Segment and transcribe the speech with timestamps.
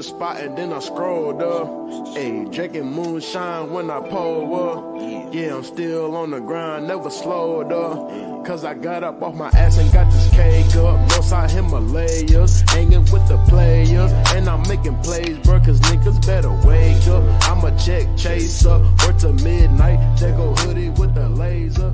[0.00, 1.68] the spot and then I scrolled up.
[2.16, 5.34] Hey, drinking moonshine when I pull up.
[5.34, 8.46] Yeah, I'm still on the grind, never slowed up.
[8.46, 10.96] Cause I got up off my ass and got this cake up.
[11.10, 14.10] Northside Himalayas, hanging with the players.
[14.34, 17.22] And I'm making plays, bro, cause niggas better wake up.
[17.50, 20.18] I'm a check chaser, work to midnight.
[20.18, 21.92] They go hoodie with the laser.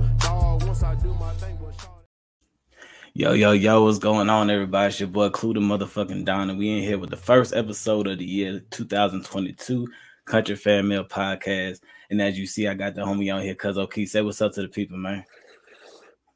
[3.18, 4.88] Yo, yo, yo, what's going on, everybody?
[4.88, 8.06] It's your boy Clue the motherfucking Don, and we in here with the first episode
[8.06, 9.88] of the year 2022
[10.26, 11.80] Kountry Mail Podcast.
[12.10, 14.04] And as you see, I got the homie on here, Cuzo Key.
[14.04, 15.24] Say what's up to the people, man.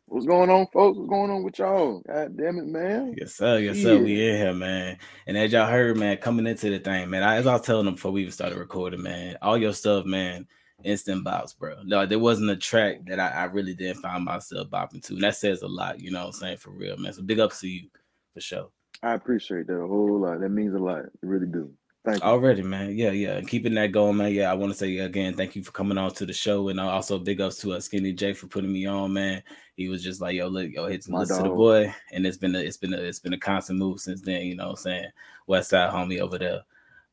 [0.06, 0.96] What's going on, folks?
[0.96, 2.00] What's going on with y'all?
[2.00, 3.14] God damn it, man.
[3.14, 3.58] Yes, sir.
[3.58, 3.98] Yes, sir.
[3.98, 4.96] We in here, man.
[5.26, 7.84] And as y'all heard, man, coming into the thing, man, I, as I was telling
[7.84, 10.46] them before we even started recording, man, all your stuff, man,
[10.84, 11.76] instant bops, bro.
[11.84, 15.14] No, there wasn't a track that I, I really didn't find myself bopping to.
[15.14, 17.12] And that says a lot, you know what I'm saying, for real, man.
[17.12, 17.88] So big ups to you,
[18.34, 18.68] for sure.
[19.02, 20.40] I appreciate that a whole lot.
[20.40, 21.04] That means a lot.
[21.04, 21.72] It really do.
[22.04, 22.28] Thank you.
[22.28, 22.96] Already, man.
[22.96, 23.36] Yeah, yeah.
[23.36, 24.32] And keeping that going, man.
[24.32, 26.68] Yeah, I want to say again, thank you for coming on to the show.
[26.68, 29.42] And also big ups to uh, Skinny J for putting me on, man.
[29.76, 31.94] He was just like, yo, look, yo, hit to the boy.
[32.12, 34.56] And it's been a it's been a it's been a constant move since then, you
[34.56, 35.10] know what I'm saying?
[35.46, 36.62] West Side homie over there.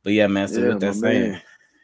[0.03, 0.47] But yeah, man.
[0.47, 1.41] So Yeah, with that saying, man.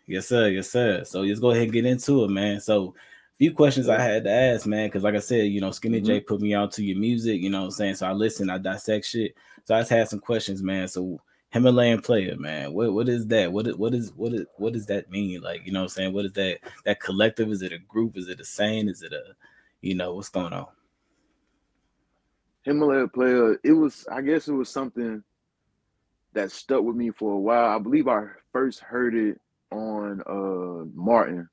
[0.07, 1.03] Yes, sir, yes, sir.
[1.03, 2.59] So let's go ahead and get into it, man.
[2.61, 2.95] So
[3.33, 6.01] a few questions I had to ask, man, because like I said, you know, Skinny
[6.01, 6.25] J Mm-hmm.
[6.25, 7.95] put me on to your music, you know what I'm saying?
[7.95, 9.35] So I listen, I dissect shit.
[9.65, 10.87] So I just had some questions, man.
[10.87, 12.73] So Himalayan player, man.
[12.73, 13.51] What what is that?
[13.51, 15.41] What is what is what is what does that mean?
[15.41, 16.13] Like, you know what I'm saying?
[16.13, 17.51] What is that that collective?
[17.51, 18.17] Is it a group?
[18.17, 18.89] Is it a saying?
[18.89, 19.35] Is it a
[19.81, 20.67] you know what's going on?
[22.63, 25.23] Himalaya player, it was I guess it was something
[26.33, 27.69] that stuck with me for a while.
[27.75, 29.39] I believe I first heard it
[29.73, 31.49] on uh Martin.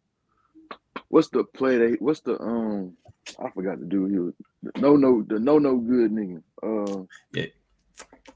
[1.09, 2.97] What's the play that what's the um
[3.43, 4.33] I forgot to do here.
[4.63, 6.43] The no no the no no good nigga.
[6.63, 7.07] Uh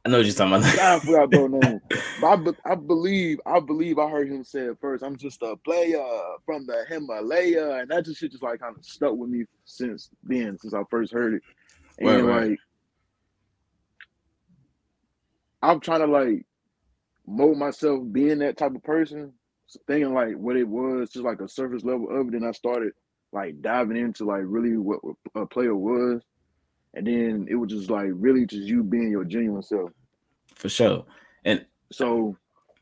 [0.05, 0.79] I know what you're talking about.
[0.79, 1.81] I forgot bro name.
[2.21, 5.03] But I, be- I believe I believe I heard him say it first.
[5.03, 6.01] I'm just a player
[6.47, 10.11] from the Himalaya, and that just shit just like kind of stuck with me since
[10.23, 11.43] then, since I first heard it.
[11.99, 12.51] And Right, right.
[12.51, 12.59] like
[15.63, 16.47] I'm trying to like
[17.27, 19.33] mold myself being that type of person,
[19.87, 22.35] thinking like what it was, just like a surface level of it.
[22.35, 22.93] And I started
[23.33, 25.01] like diving into like really what
[25.35, 26.23] a player was.
[26.95, 29.91] And then it was just like really just you being your genuine self.
[30.55, 31.05] For sure.
[31.45, 32.37] And So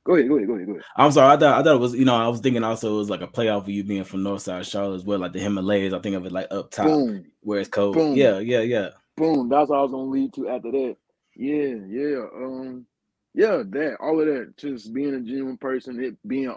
[0.05, 0.85] go ahead, go ahead, go ahead, go ahead.
[0.97, 2.99] I'm sorry, I thought I thought it was, you know, I was thinking also it
[2.99, 5.95] was like a playoff of you being from Northside Charlotte as well, like the Himalayas.
[5.95, 7.95] I think of it like up top Boom, where it's cold.
[7.95, 8.15] Boom.
[8.15, 8.91] Yeah, yeah, yeah.
[9.17, 9.49] boom.
[9.49, 10.97] That's what I was gonna lead to after that.
[11.35, 12.25] Yeah, yeah.
[12.35, 12.87] Um,
[13.35, 16.55] yeah, that all of that, just being a genuine person, it being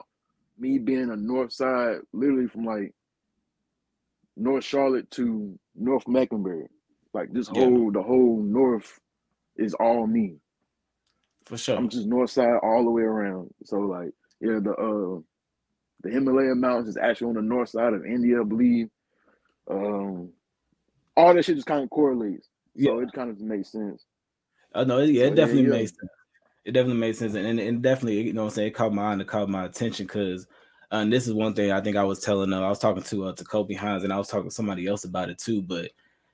[0.57, 2.93] me being a north side, literally from like
[4.38, 6.67] North Charlotte to North Mecklenburg.
[7.13, 7.61] Like this Yeah.
[7.61, 8.99] whole the whole north
[9.55, 10.38] is all me.
[11.45, 11.77] For sure.
[11.77, 13.53] I'm just north side all the way around.
[13.63, 14.11] So like,
[14.41, 15.21] yeah, the uh
[16.01, 18.89] the Himalaya Mountains is actually on the north side of India, I believe.
[19.69, 20.31] Um
[21.17, 22.49] all that shit just kind of correlates.
[22.77, 24.05] So it kind of makes sense.
[24.73, 25.69] Oh no, yeah, it yeah, definitely yeah.
[25.69, 26.11] makes sense.
[26.65, 28.93] It definitely makes sense, and, and, and definitely, you know, what I'm saying, it caught
[28.93, 30.47] my eye and it caught my attention because,
[30.91, 32.51] uh, and this is one thing I think I was telling.
[32.53, 34.87] Uh, I was talking to uh, to Kobe Hines, and I was talking to somebody
[34.87, 35.61] else about it too.
[35.61, 35.91] But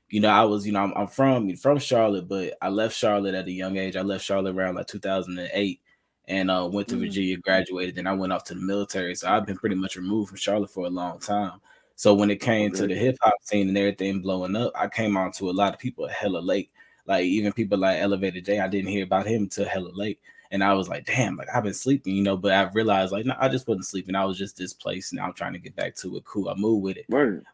[0.10, 3.36] you know, I was, you know, I'm, I'm from from Charlotte, but I left Charlotte
[3.36, 3.96] at a young age.
[3.98, 5.82] I left Charlotte around like 2008,
[6.28, 7.00] and uh, went to Mhm.
[7.02, 9.16] Virginia, graduated, then I went off to the military.
[9.16, 11.60] So I've been pretty much removed from Charlotte for a long time.
[11.96, 15.18] So when it came to the hip hop scene and everything blowing up, I came
[15.18, 16.72] on to a lot of people hella late.
[17.06, 20.20] Like even people like Elevated J, I didn't hear about him till hella late.
[20.52, 23.26] And I was like, damn, like I've been sleeping, you know, but I realized like
[23.26, 24.16] no, I just wasn't sleeping.
[24.16, 25.14] I was just displaced.
[25.14, 26.26] Now I'm trying to get back to it.
[26.26, 26.50] Cool.
[26.50, 27.06] I move with it.
[27.10, 27.46] Word.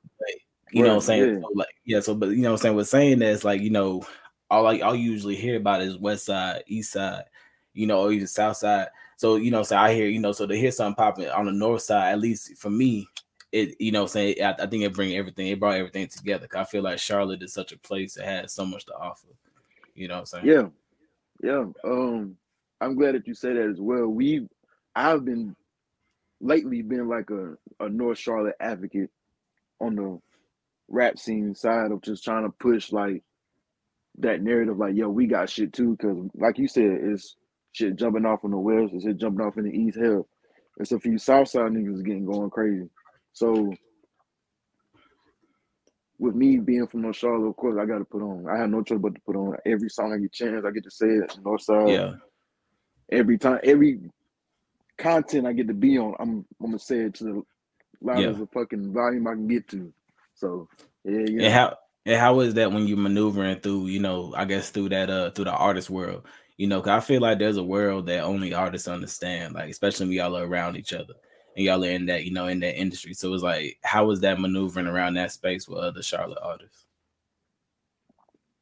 [0.72, 1.36] You know what I'm saying?
[1.36, 1.42] yeah.
[1.42, 2.76] So, like, yeah, so but you know what I'm saying?
[2.76, 4.04] With saying that, it's like, you know,
[4.50, 7.24] all I all you usually hear about is west side, east side,
[7.74, 8.88] you know, or even south side.
[9.18, 11.52] So, you know, so I hear, you know, so to hear something popping on the
[11.52, 13.08] north side, at least for me,
[13.52, 16.48] it, you know, saying I, I think it bring everything, it brought everything together.
[16.56, 19.28] I feel like Charlotte is such a place that has so much to offer.
[19.96, 20.46] You know what I'm saying?
[20.46, 20.68] Yeah.
[21.42, 21.66] Yeah.
[21.84, 22.38] Um,
[22.82, 24.08] I'm glad that you say that as well.
[24.08, 24.48] We
[24.96, 25.56] I've been
[26.40, 29.10] lately been like a, a North Charlotte advocate
[29.80, 30.20] on the
[30.88, 33.24] rap scene side of just trying to push like
[34.20, 37.36] that narrative, like, yo, we got shit too, because like you said, it's
[37.72, 39.98] shit jumping off in the west, it's shit jumping off in the east.
[40.00, 40.28] Hell,
[40.78, 42.90] it's a few south side niggas getting going crazy.
[43.38, 43.72] So
[46.18, 48.48] with me being from North Charlotte, of course, I got to put on.
[48.50, 50.66] I have no choice but to put on every song I get chance.
[50.66, 51.38] I get to say it.
[51.46, 51.90] North side.
[51.90, 52.14] Yeah.
[53.12, 54.00] Every time, every
[54.98, 57.42] content I get to be on, I'm I'm gonna say it to the
[58.02, 58.46] loudest Yeah.
[58.46, 59.94] the fucking volume I can get to.
[60.34, 60.68] So
[61.04, 61.44] yeah, yeah.
[61.44, 64.90] And how and how is that when you're maneuvering through, you know, I guess through
[64.90, 66.26] that uh through the artist world?
[66.58, 70.08] You know, 'cause I feel like there's a world that only artists understand, like especially
[70.08, 71.14] when y'all are around each other
[71.58, 73.14] and y'all are in that, you know, in that industry.
[73.14, 76.88] So it's like, how was that maneuvering around that space with other Charlotte artists?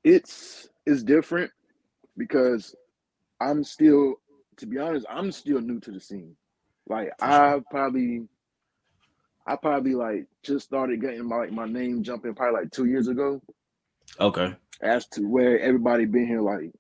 [0.06, 1.52] it's it's different
[2.16, 2.74] because
[3.42, 4.16] I'm still,
[4.58, 6.38] to be honest, I'm still new to the scene.
[6.88, 7.10] Like.
[7.20, 8.28] I probably,
[9.46, 13.10] I probably like just started getting my like my name jumping probably like two years
[13.10, 13.42] ago.
[14.20, 14.56] Okay.
[14.82, 16.72] As to where everybody been here like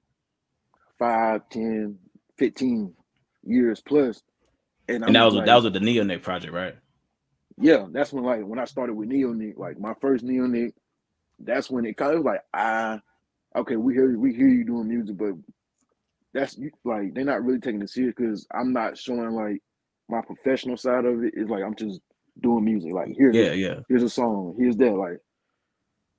[0.99, 1.97] five, 10,
[2.37, 2.93] 15
[3.43, 4.21] years plus.
[4.87, 6.75] And, And that was like, that was with the Nionek project, right?
[7.57, 10.71] yeah, that's when like when I started with Nionek, like my first Nionek,
[11.39, 12.99] that's when it kind of was like I
[13.55, 15.33] okay, we hear we hear you doing music, but
[16.33, 19.61] that's you- like they're not really taking it serious because I'm not showing like
[20.09, 21.33] my professional side of it.
[21.35, 22.01] It's like I'm just
[22.41, 22.93] doing music.
[22.93, 23.79] Like here's Yeah, yeah.
[23.87, 24.91] here's a song, here's that.
[24.93, 25.19] Like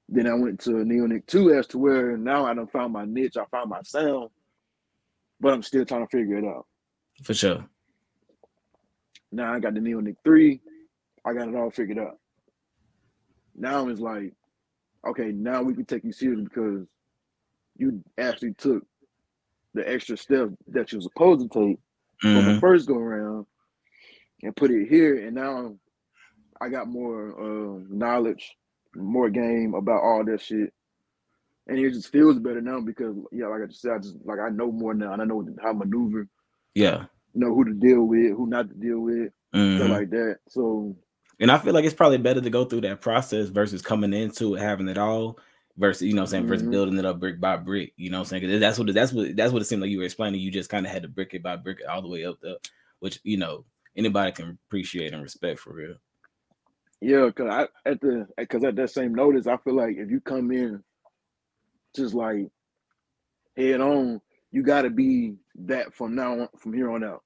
[0.09, 3.37] then I went to Nionek two as to where now I done found my niche,
[3.37, 4.31] I found my sound,
[5.41, 6.67] but I'm still trying to figure it out.
[7.23, 7.67] For sure.
[9.32, 10.61] Now I got the Nionek three.
[11.25, 12.19] I got it all figured out.
[13.56, 14.32] Now it's like,
[15.06, 16.87] okay, now we can take you serious because
[17.76, 18.84] you actually took
[19.75, 21.78] the extra step that you were supposed to take
[22.20, 22.55] from Mhm.
[22.55, 23.46] the first go around
[24.43, 25.17] and put it here.
[25.26, 25.76] And now
[26.61, 28.56] I got more uh, knowledge,
[28.94, 30.72] more game about all that shit.
[31.67, 34.38] And it just feels better now because yeah, like I just said, I just like
[34.38, 36.29] I know more now and I know how to maneuver,
[36.75, 37.06] Yeah.
[37.37, 39.77] Know who to deal with, who not to deal with, Mhm.
[39.77, 40.38] stuff like that.
[40.49, 40.97] So
[41.41, 44.55] And I feel like it's probably better to go through that process versus coming into
[44.56, 45.38] it having it all
[45.79, 46.71] versus you know I'm saying versus Mhm.
[46.71, 47.93] building it up brick by brick.
[47.97, 48.61] You know what I'm saying?
[48.61, 50.41] that's what that's what that's what it seemed like you were explaining.
[50.41, 52.56] You just kind of had to brick it by brick all the way up there,
[53.00, 53.67] which you know
[53.97, 55.97] anybody can appreciate and respect for real.
[57.03, 60.21] Yeah, cause I at the cause at that same notice, I feel like if you
[60.21, 60.82] come in
[61.94, 62.49] just like
[63.56, 64.21] head on,
[64.53, 65.37] you gotta be
[65.67, 67.23] that from now on from here on out.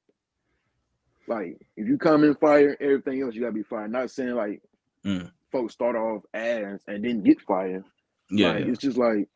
[1.30, 3.92] Like if you come in fire, everything else you gotta be fired.
[3.92, 4.60] Not saying like
[5.06, 5.30] Mm.
[5.50, 7.84] folks start off ass and then get fired.
[8.30, 8.70] Yeah, Like yeah.
[8.72, 9.28] it's just like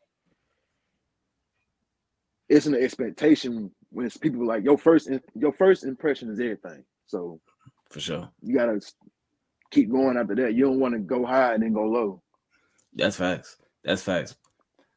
[2.49, 6.83] it's an expectation when it's people like your first your first impression is everything.
[7.07, 7.39] So
[7.89, 8.29] for sure.
[8.41, 8.79] you gotta
[9.71, 10.53] keep going after that.
[10.53, 12.21] You don't want to go high and then go low.
[12.93, 13.57] That's facts.
[13.83, 14.35] That's facts.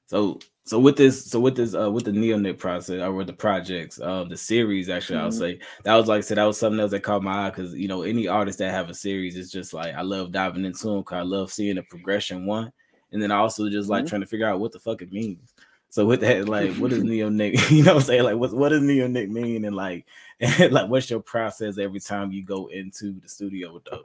[0.09, 3.33] So so with this so with this uh with the Nionek process or with the
[3.35, 5.39] projects uh the series actually I'll Mhm.
[5.39, 7.75] say that was like I said that was something else that caught my eye because
[7.75, 10.87] you know any artist that have a series is just like I love diving into
[10.89, 12.73] them because I love seeing the progression one
[13.13, 14.09] and then I also just like Mhm.
[14.09, 15.55] trying to figure out what the fuck it means.
[15.91, 17.53] So with that, like, what does Nionek?
[17.71, 20.07] You know, what I'm saying like, what what does Nionek mean, and like,
[20.41, 24.05] and like, what's your process every time you go into the studio with those?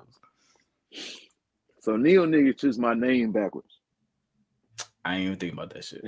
[1.82, 3.73] So Neo nigga is just my name backwards.
[5.06, 6.04] I ain't even thinking about that shit.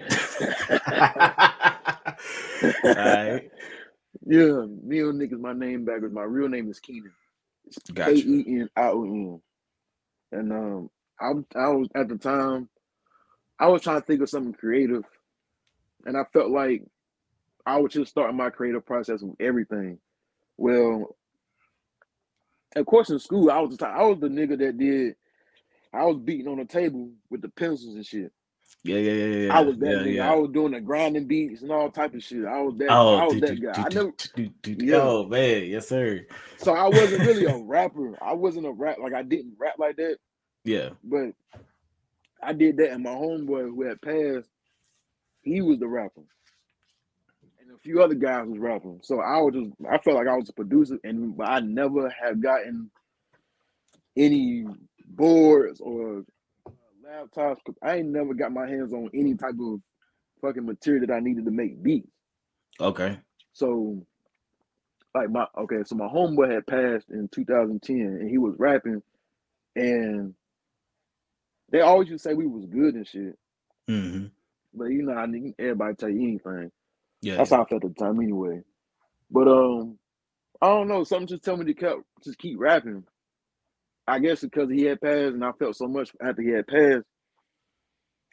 [2.86, 3.52] Alright.
[4.26, 6.14] Yeah, Neo nigga is my name backwards.
[6.14, 7.12] My real name is Keenan.
[7.94, 8.14] K.
[8.16, 9.42] E N I O N.
[10.32, 12.70] And um, I I was at the time,
[13.60, 15.04] I was trying to think of something creative,
[16.06, 16.84] and I felt like
[17.66, 20.00] I was just starting my creative process with everything.
[20.58, 21.16] Well,
[22.76, 25.16] of course, in school, I was the type, I was the nigga that did.
[25.94, 28.32] I was beating on the table with the pencils and shit.
[28.84, 29.58] Yeah, yeah, yeah, yeah.
[29.58, 30.14] I was that yeah, nigga.
[30.14, 30.32] yeah.
[30.32, 32.46] I was doing the grinding beats and all type of shit.
[32.46, 32.90] I was that.
[32.92, 33.74] Oh, I was do, that do, guy.
[33.74, 34.14] do, I never.
[34.86, 34.98] Yeah.
[34.98, 36.26] Oh man, yes sir.
[36.58, 38.16] So I wasn't really a rapper.
[38.24, 38.98] I wasn't a rap.
[39.02, 40.18] Like I didn't rap like that.
[40.66, 41.30] Yeah, But
[42.42, 44.50] I did that, and my homeboy who had passed,
[45.44, 46.22] he was the rapper,
[47.62, 49.00] and a few other guys was rapping.
[49.04, 52.10] So I was just, I felt like I was a producer, and but I never
[52.10, 52.90] have gotten
[54.18, 54.66] any
[55.08, 56.24] boards or
[57.06, 57.58] laptops.
[57.66, 59.82] 'cause I ain't never got my hands on any type of
[60.42, 62.10] fucking material that I needed to make beats.
[62.80, 63.20] okay.
[63.54, 64.06] So,
[65.14, 69.02] like my okay, so my homeboy had passed in 2010, and he was rapping,
[69.76, 70.36] and
[71.70, 73.38] they always used to say we was good and shit.
[73.88, 74.26] hmm
[74.74, 76.72] But you know, I need everybody tell you anything.
[77.22, 78.62] Yeah, That's how I felt at the time, anyway.
[79.32, 79.98] But um,
[80.62, 81.04] I don't know.
[81.04, 83.06] Something just tell me to kept just keep rapping.
[84.08, 87.06] I guess because he had passed, and I felt so much after he had passed.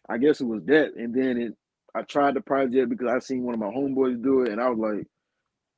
[0.09, 1.55] I guess it was that, and then it.
[1.95, 4.69] I tried the project because I seen one of my homeboys do it, and I
[4.71, 5.07] was like,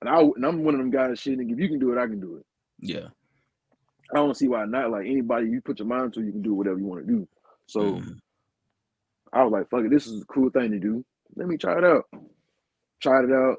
[0.01, 1.19] and I and I'm one of them guys.
[1.21, 2.47] Shit, if you can do it, I can do it.
[2.81, 3.09] yeah.
[4.13, 4.91] I don't see why not.
[4.91, 7.27] Like anybody, you put your mind to, you can do whatever you want to do.
[7.67, 8.19] So Mhm.
[9.33, 11.05] I was like, fuck it, this is a cool thing to do.
[11.37, 12.05] Let me try it out.
[13.01, 13.57] Tried it out.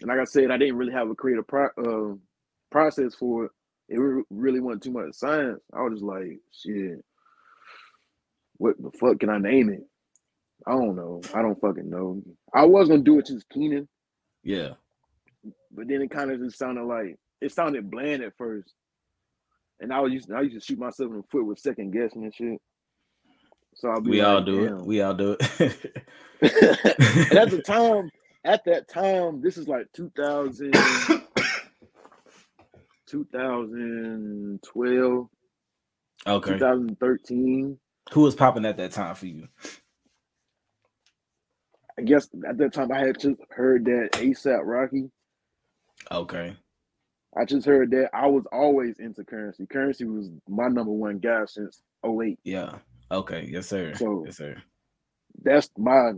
[0.00, 2.16] And like I said, I didn't really have a creative pro- uh,
[2.70, 3.50] process for it,
[3.92, 5.60] it really wasn't too much science.
[5.72, 7.04] I was just like, shit,
[8.56, 9.82] what the fuck can I name it?
[10.66, 11.20] I don't know.
[11.34, 12.22] I don't fucking know.
[12.54, 13.88] I was gonna do it just Keenan.
[14.42, 14.70] Yeah.
[15.72, 18.72] But then it kind of just sounded like it sounded bland at first.
[19.80, 21.90] And I was used to, I used to shoot myself in the foot with second
[21.90, 22.60] guessing and shit.
[23.74, 24.78] So I'll be we like, all do Damn.
[24.78, 24.86] it.
[24.86, 26.02] We all do it.
[26.40, 28.10] and at the time,
[28.44, 30.72] at that time, this is like 2000,
[33.12, 35.28] 2012,
[36.26, 36.52] okay.
[36.52, 37.78] 2013.
[38.12, 39.46] Who was popping at that time for you?
[41.98, 45.10] I guess at that time I had just heard that ASAP Rocky.
[46.10, 46.56] Okay.
[47.38, 49.66] I just heard that I was always into Curren$y.
[49.70, 52.38] Curren$y was my number one guy since 08.
[52.44, 52.78] Yeah.
[53.10, 53.46] Okay.
[53.50, 53.94] Yes, sir.
[53.94, 54.56] So- yes, sir.
[55.42, 56.12] That's my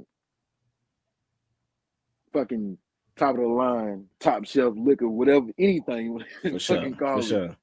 [2.33, 2.79] fucking
[3.17, 6.21] top of the line, top shelf liquor, whatever, anything.
[6.43, 6.77] For sure.
[6.77, 7.25] fucking call For it.
[7.25, 7.57] sure.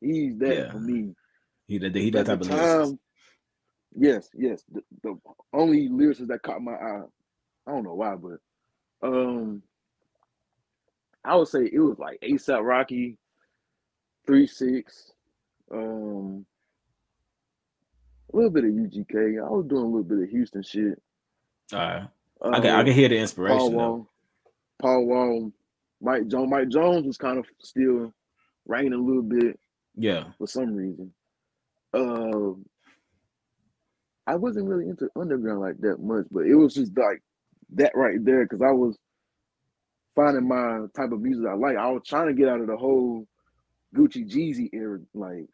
[0.00, 0.70] He's that Yeah.
[0.72, 1.14] for me.
[1.66, 2.84] He that he that type of lyricist.
[2.88, 2.98] time,
[3.96, 4.62] yes, yes.
[4.72, 5.16] The, the
[5.52, 7.02] only lyricist that caught my eye,
[7.66, 8.38] I don't know why, but
[9.02, 9.62] um,
[11.24, 13.18] I would say it was like ASAP Rocky,
[14.26, 15.12] Three Six,
[15.72, 16.46] um,
[18.32, 19.44] a little bit of UGK.
[19.44, 21.02] I was doing a little bit of Houston shit.
[21.72, 22.08] All right.
[22.42, 23.74] Um, I can I can hear the inspiration
[24.80, 25.52] Paul Wall,
[26.00, 26.50] Mike Jones.
[26.50, 28.12] Mike Jones was kind of still
[28.66, 29.58] ringing a little bit
[29.94, 30.24] Yeah.
[30.38, 31.12] for some reason.
[31.94, 32.64] Um,
[34.26, 37.22] I wasn't really into underground like that much, but it was just like
[37.74, 38.98] that right there because I was
[40.14, 41.76] finding my type of music I like.
[41.76, 43.26] I was trying to get out of the whole
[43.94, 45.00] Gucci Jeezy era.
[45.14, 45.46] Like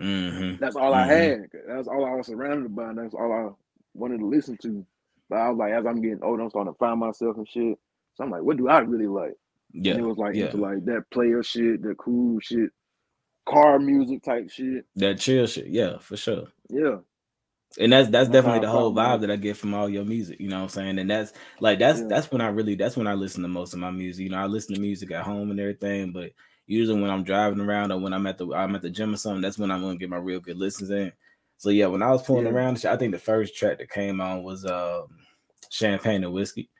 [0.00, 0.56] Mm-hmm.
[0.58, 1.08] that's all I Mhm.
[1.08, 1.50] had.
[1.68, 2.88] That's all I was surrounded by.
[2.90, 3.48] And that's all I
[3.94, 4.84] wanted to listen to.
[5.28, 7.78] But I was like, as I'm getting older, I'm starting to find myself and shit.
[8.14, 9.34] So I'm like, what do I really like?
[9.72, 9.94] Yeah.
[9.94, 10.46] And it was like yeah.
[10.46, 12.70] into like that player shit, that cool shit,
[13.48, 14.84] car music type shit.
[14.96, 15.66] That chill shit.
[15.66, 16.46] Yeah, for sure.
[16.68, 16.98] Yeah.
[17.78, 20.38] And that's that's That's definitely the whole vibe that I get from all your music.
[20.38, 20.98] You know what I'm saying?
[21.00, 22.06] And that's like that's Yeah.
[22.08, 24.22] that's when I really that's when I listen to most of my music.
[24.24, 26.30] You know, I listen to music at home and everything, but
[26.66, 29.16] usually when I'm driving around or when I'm at the I'm at the gym or
[29.16, 31.10] something, that's when I'm gonna get my real good listens in.
[31.58, 32.52] So yeah, when I was pulling Yeah.
[32.52, 35.08] around, I think the first track that came on was um
[35.70, 36.70] Champagne and Whiskey.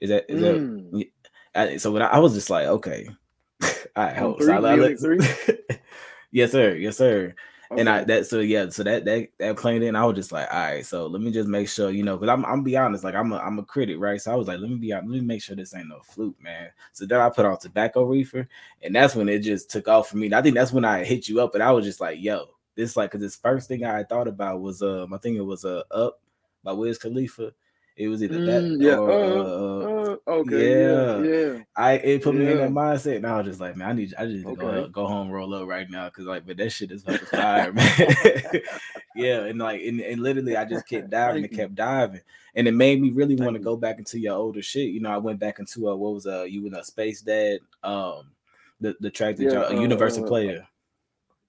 [0.00, 1.10] Is that is that Mm.
[1.54, 3.08] I, so when I, I was just like, okay,
[3.96, 4.52] I hope so.
[4.52, 4.94] I, I
[6.32, 6.74] yes, sir.
[6.74, 7.34] Yes, sir.
[7.76, 8.04] And I Okay.
[8.04, 9.96] that so yeah, so that that that played in.
[9.96, 12.32] I was just like, all right, so let me just make sure, you know, because
[12.32, 14.20] I'm I'm be honest, like I'm a I'm a critic, right?
[14.20, 16.00] So I was like, let me be honest, let me make sure this ain't no
[16.02, 16.70] fluke, man.
[16.92, 18.46] So then I put on tobacco reefer,
[18.82, 20.26] and that's when it just took off for me.
[20.26, 22.46] And I think that's when I hit you up, and I was just like, yo,
[22.76, 25.64] this like because this first thing I thought about was um I think it was
[25.64, 26.20] uh up
[26.62, 27.52] by Wiz Khalifa.
[27.96, 28.96] It was either that Mm, yeah.
[28.96, 30.80] or uh, uh, uh, okay.
[30.80, 31.22] Yeah.
[31.22, 31.58] Yeah.
[31.76, 32.64] I it put me in Yeah.
[32.64, 34.88] that mindset, and I was just like, man, I need, I just need to go,
[34.88, 37.86] go home, roll up right now, because like, but that shit is fucking fire, man.
[39.14, 42.22] yeah, and like, and, and literally, I just kept diving and kept diving,
[42.56, 44.90] and it made me really want to go back into your older shit.
[44.90, 47.60] You know, I went back into uh, what was uh, you in a space dad,
[47.84, 48.32] um,
[48.80, 50.66] the the track that Yeah, y'all, uh, Universal uh, Player.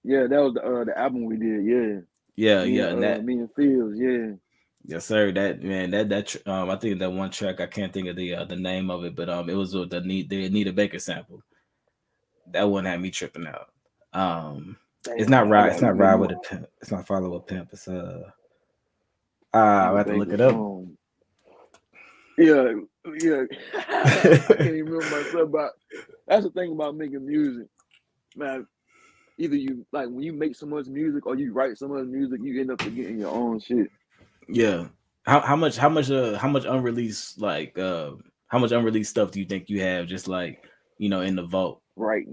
[0.04, 0.28] Yeah.
[0.28, 1.64] That was the uh, the album we did.
[1.64, 2.00] Yeah.
[2.36, 3.98] Yeah, Me yeah, and, uh, that, me and Fields.
[3.98, 4.34] Yeah.
[4.86, 5.32] Yes, sir.
[5.32, 8.34] That man, that that um, I think that one track, I can't think of the
[8.34, 10.98] uh, the name of it, but um, it was with the need the Anita Baker
[10.98, 11.42] sample.
[12.52, 13.70] That one had me tripping out.
[14.12, 14.76] Um,
[15.08, 15.72] It's not ride.
[15.72, 16.66] It's not ride with a pimp.
[16.80, 17.70] It's not follow a pimp.
[17.72, 18.30] It's uh.
[19.52, 20.54] Ah, I have to look it up.
[20.54, 20.96] Um,
[22.38, 22.72] yeah,
[23.20, 23.42] yeah.
[23.74, 25.72] I can't even remember myself, but
[26.26, 27.66] that's the thing about making music,
[28.36, 28.66] man.
[29.38, 32.40] Either you like when you make so much music or you write so much music,
[32.42, 33.90] you end up forgetting your own shit.
[34.48, 34.86] Yeah.
[35.24, 38.12] How how much how much uh how much unreleased like uh
[38.48, 40.62] how much unreleased stuff do you think you have just like
[40.98, 41.82] you know in the vault?
[41.96, 42.26] Right,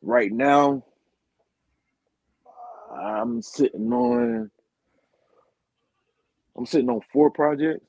[0.00, 0.82] right now,
[2.92, 4.50] I'm sitting on.
[6.56, 7.84] I'm sitting on four projects.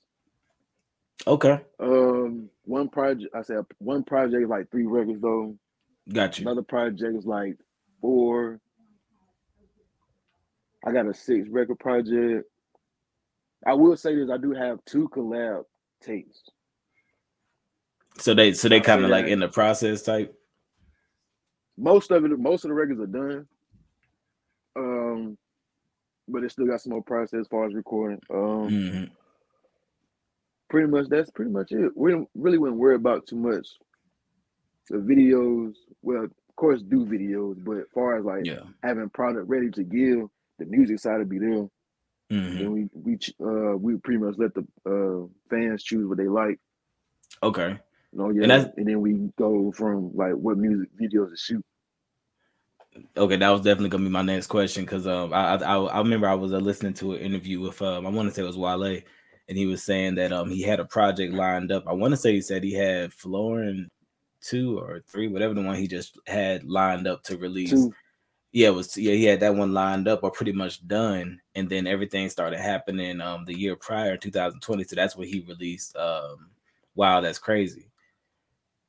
[1.25, 5.55] Okay, Um, one project, I said one project is like three records though.
[6.11, 6.43] got you.
[6.43, 7.55] Another project is like
[8.01, 8.59] four.
[10.85, 12.45] I got a six record project.
[13.65, 15.63] I will say this: I do have two collab
[16.01, 16.43] tapes.
[18.17, 20.34] So they so they kind of like in the process type.
[21.77, 23.48] Most of it, most of the records are done.
[24.75, 25.38] Um,
[26.27, 28.20] but it still got some more process as far as recording.
[28.29, 29.12] Um, Mhm.
[30.70, 31.96] pretty much that's pretty much it.
[31.96, 33.67] We really wouldn't worry about too much.
[34.89, 38.63] The videos, well, of course, do videos, but as far as like Yeah.
[38.84, 40.29] having product ready to give,
[40.60, 41.67] the music side would be there.
[42.33, 42.57] Mhm.
[42.57, 46.59] Then we we uh we pretty much let the uh fans choose what they like.
[47.43, 47.77] Okay.
[48.11, 51.65] You know, yeah, And and, then we go from like what music videos to shoot.
[53.17, 56.27] Okay, that was definitely gonna be my next question because um I, I I remember
[56.27, 58.57] I was uh, listening to an interview with um I want to say it was
[58.57, 59.01] Wale,
[59.47, 61.83] and he was saying that um he had a project lined up.
[61.87, 63.89] I want to say he said he had Folarin
[64.41, 67.71] two or three, whatever the one he just had lined up to release.
[67.71, 67.93] Two.
[68.53, 71.69] Yeah, it was yeah he had that one lined up or pretty much done, and
[71.69, 74.83] then everything started happening um the year prior, 2020.
[74.86, 76.51] So that's when he released um
[76.95, 77.89] Wow, that's crazy.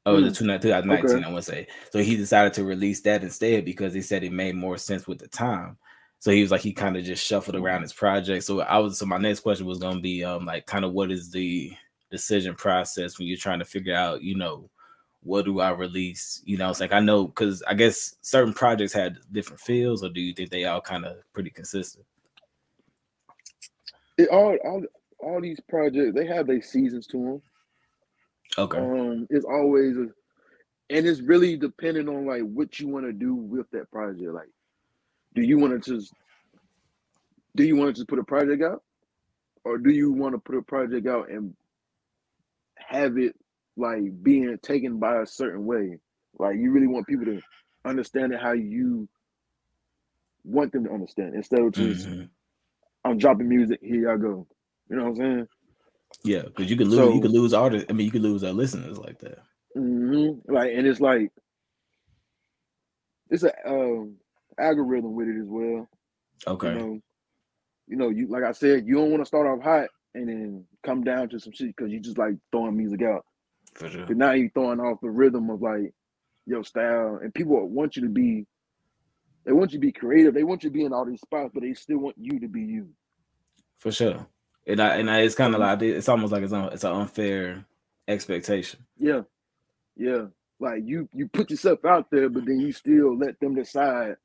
[0.06, 0.24] Oh, mm.
[0.24, 1.24] the 2019, okay.
[1.24, 1.66] I want to say.
[1.90, 5.18] So he decided to release that instead because he said it made more sense with
[5.18, 5.78] the time.
[6.18, 8.44] So he was like he kind of just shuffled around his project.
[8.44, 11.10] So I was so my next question was gonna be um like kind of what
[11.10, 11.72] is the
[12.10, 14.70] decision process when you're trying to figure out, you know,
[15.24, 16.42] what do I release?
[16.44, 20.10] You know, it's like I know because I guess certain projects had different feels, or
[20.10, 22.04] do you think they all kind of pretty consistent?
[24.16, 24.84] It all all
[25.18, 27.42] all these projects they have their seasons to them.
[28.56, 28.78] Okay.
[28.78, 30.06] Um, it's always, a,
[30.90, 34.30] and it's really depending on like what you want to do with that project.
[34.30, 34.50] Like,
[35.34, 36.12] do you want to just,
[37.56, 38.82] do you want to just put a project out,
[39.64, 41.56] or do you want to put a project out and
[42.76, 43.34] have it
[43.76, 45.98] like being taken by a certain way?
[46.38, 47.40] Like, you really want people to
[47.84, 49.08] understand it how you
[50.44, 52.24] want them to understand instead of just, mm-hmm.
[53.04, 54.46] I'm dropping music, here I go.
[54.88, 55.48] You know what I'm saying?
[56.22, 56.98] Yeah, because you could lose.
[56.98, 57.86] So, you could lose artists.
[57.90, 59.38] I mean, you could lose our listeners like that.
[59.76, 60.52] Mm-hmm.
[60.52, 61.30] Like, and it's like
[63.30, 64.16] it's an um,
[64.58, 65.88] algorithm with it as well.
[66.46, 66.68] Okay.
[66.68, 67.00] You know,
[67.86, 70.64] you know, you like I said, you don't want to start off hot and then
[70.84, 73.24] come down to some shit because you just like throwing music out.
[73.74, 74.06] For sure.
[74.14, 75.92] Now you throwing off the rhythm of like
[76.46, 78.46] your style, and people want you to be.
[79.44, 80.32] They want you to be creative.
[80.32, 82.48] They want you to be in all these spots, but they still want you to
[82.48, 82.88] be you.
[83.76, 84.26] For sure.
[84.66, 86.92] And I, and I, it's kind of like it's almost like it's un, it's an
[86.92, 87.66] unfair
[88.08, 88.80] expectation.
[88.98, 89.22] Yeah,
[89.96, 90.26] yeah.
[90.58, 94.16] Like you you put yourself out there, but then you still let them decide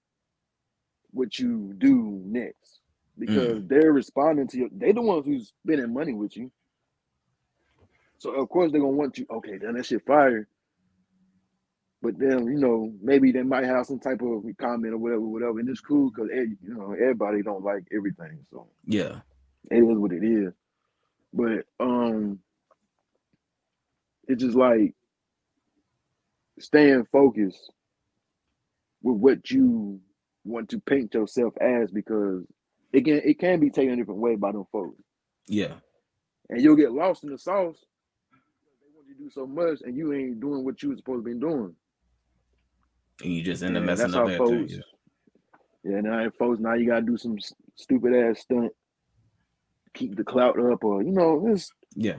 [1.11, 2.79] what you do next
[3.17, 3.67] because mm.
[3.67, 4.69] they're responding to you.
[4.71, 6.51] They're the ones who's spending money with you.
[8.19, 9.25] So of course they're gonna want you.
[9.31, 10.47] Okay, then that shit fire.
[12.01, 15.59] But then you know maybe they might have some type of comment or whatever, whatever,
[15.59, 18.45] and it's cool because you know everybody don't like everything.
[18.51, 19.19] So yeah,
[19.71, 20.53] it is what it is.
[21.33, 22.39] But um
[24.27, 24.93] it's just like
[26.59, 27.71] staying focused
[29.01, 29.99] with what you
[30.43, 32.43] want to paint yourself as because
[32.93, 35.01] it can it can be taken a different way by them folks.
[35.47, 35.75] Yeah.
[36.49, 37.77] And you'll get lost in the sauce.
[38.31, 41.25] They want you to do so much and you ain't doing what you were supposed
[41.25, 41.75] to be doing.
[43.23, 44.81] And you just end up messing up folks, too,
[45.83, 45.91] yeah.
[45.91, 47.37] yeah, now folks now you gotta do some
[47.75, 48.71] stupid ass stunt
[49.93, 52.15] keep the clout up or you know this yeah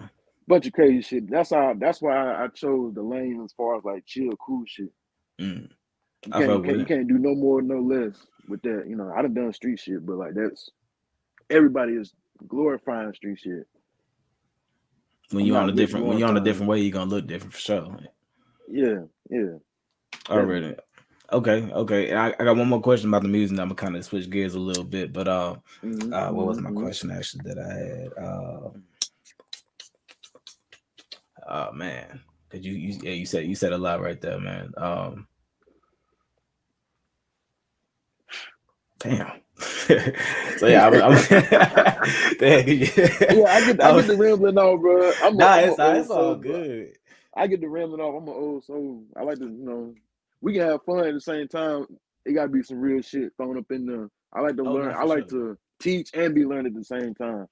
[0.51, 1.31] bunch of crazy shit.
[1.31, 4.93] That's how that's why I chose the lane as far as like chill, cool shit.
[5.41, 5.71] Mm.
[6.27, 8.15] You, can't, you, can't, you can't do no more, no less
[8.47, 8.85] with that.
[8.87, 10.69] You know, I done done street shit, but like that's
[11.49, 12.13] everybody is
[12.47, 13.67] glorifying street shit.
[15.31, 17.55] When you on a different when you're on a different way, you're gonna look different
[17.55, 17.99] for sure.
[18.69, 19.55] Yeah, yeah.
[20.29, 20.77] Already.
[21.33, 22.13] Okay, okay.
[22.13, 23.57] I, I, got one more question about the music.
[23.59, 26.13] I'm gonna kind of switch gears a little bit, but uh, mm-hmm.
[26.13, 26.83] uh what was my mm-hmm.
[26.83, 28.25] question actually that I had?
[28.25, 28.71] Uh,
[31.49, 34.73] oh man, did you, you yeah you said you said a lot right there, man.
[34.77, 35.29] Um,
[38.99, 39.41] damn.
[40.59, 41.13] so yeah, I'm, I'm
[42.39, 45.13] damn, yeah, I get I, get the rambling off, bro.
[45.23, 46.93] I'm nah, a, it's, I'm it's all good.
[47.37, 48.23] I get the rambling off.
[48.23, 49.05] I'm an old soul.
[49.17, 49.95] I like to, you know,
[50.41, 51.87] we can have fun at the same time.
[52.25, 54.09] It gotta be some real shit thrown up in there.
[54.33, 54.95] I like to oh, learn.
[54.95, 55.55] I like sure.
[55.55, 57.47] to teach and be learned at the same time.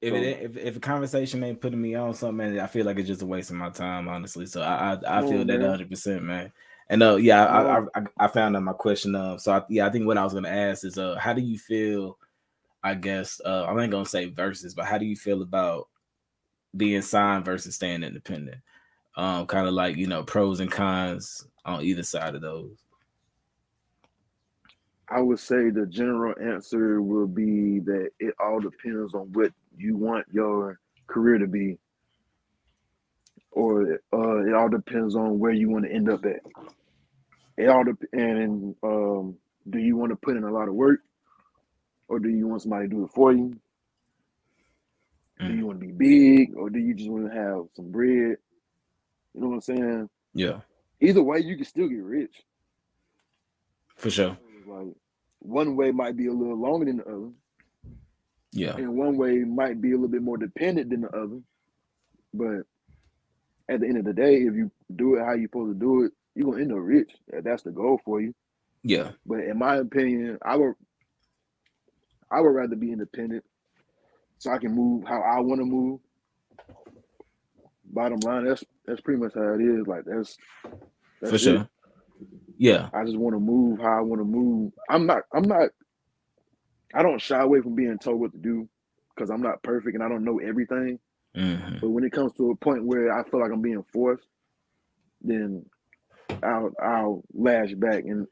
[0.00, 2.98] If so, it if, if a conversation ain't putting me on something, I feel like
[2.98, 4.46] it's just a waste of my time, honestly.
[4.46, 6.52] So I I, I feel on, that hundred percent, man.
[6.90, 9.14] And uh, yeah, I, I, I found out my question.
[9.14, 11.40] Uh, so I, yeah, I think what I was gonna ask is, uh, how do
[11.40, 12.18] you feel?
[12.82, 15.88] I guess uh, I ain't gonna say versus, but how do you feel about
[16.76, 18.58] being signed versus staying independent?
[19.16, 22.76] Um, kind of like you know pros and cons on either side of those?
[25.08, 29.96] I would say the general answer will be that it all depends on what you
[29.96, 31.78] want your career to be,
[33.54, 36.40] or uh, it all depends on where you want to end up at.
[37.56, 38.12] It all depends.
[38.12, 39.36] And um,
[39.68, 41.00] do you want to put in a lot of work,
[42.08, 43.56] or do you want somebody to do it for you?
[45.40, 45.48] Mm.
[45.48, 48.36] Do you want to be big, or do you just want to have some bread?
[49.34, 50.10] You know what I'm saying?
[50.34, 50.60] Yeah
[51.04, 52.42] either way, you can still get rich.
[53.96, 54.36] For sure.
[54.66, 54.94] Like
[55.40, 57.30] one way might be a little longer than the other.
[58.52, 58.76] Yeah.
[58.76, 61.40] And one way might be a little bit more dependent than the other.
[62.32, 62.66] But
[63.70, 66.04] at the end of the day, if you do it how you're supposed to do
[66.04, 67.10] it, you're gonna end up rich.
[67.42, 68.34] That's the goal for you.
[68.82, 69.12] Yeah.
[69.26, 70.74] But in my opinion, I would
[72.30, 73.44] I would rather be independent
[74.38, 76.00] so I can move how I want to move.
[77.86, 79.86] Bottom line, that's that's pretty much how it is.
[79.86, 80.36] Like that's,
[81.20, 81.60] that's For sure.
[81.62, 81.68] it.
[82.58, 82.88] Yeah.
[82.92, 84.72] I just want to move how I want to move.
[84.88, 85.22] I'm not.
[85.32, 85.70] I'm not.
[86.94, 88.68] I don't shy away from being told what to do
[89.14, 90.98] because I'm not perfect and I don't know everything.
[91.36, 91.80] Mhm.
[91.80, 94.26] But when it comes to a point where I feel like I'm being forced,
[95.20, 95.64] then
[96.42, 98.26] I'll I'll lash back and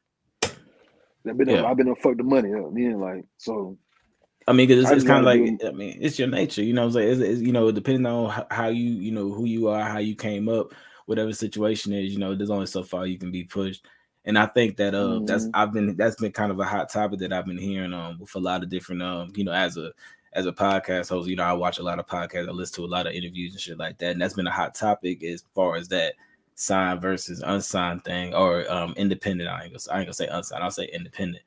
[1.27, 1.65] I've been Yeah.
[1.65, 2.73] I've been fuck the money up.
[2.75, 3.77] Then like so
[4.49, 6.73] I mean, because it's, it's kind of like do- I mean, it's your nature, you
[6.73, 6.83] know.
[6.83, 9.69] What I'm saying, it's, it's, you know, depending on how, you, you know, who you
[9.69, 10.73] are, how you came up,
[11.07, 13.87] whatever situation is, you know, there's only so far you can be pushed.
[14.25, 15.51] And I think that uh, that's Mhm.
[15.55, 18.35] I've been that's been kind of a hot topic that I've been hearing um with
[18.37, 19.93] a lot of different um, you know, as a
[20.35, 22.85] as a podcast host, you know, I watch a lot of podcasts, I listen to
[22.85, 25.45] a lot of interviews and shit like that, and that's been a hot topic as
[25.55, 26.15] far as that
[26.55, 29.49] signed versus unsigned thing or um independent.
[29.51, 31.43] I ain't gonna, I ain't gonna say unsigned, I'll say independent.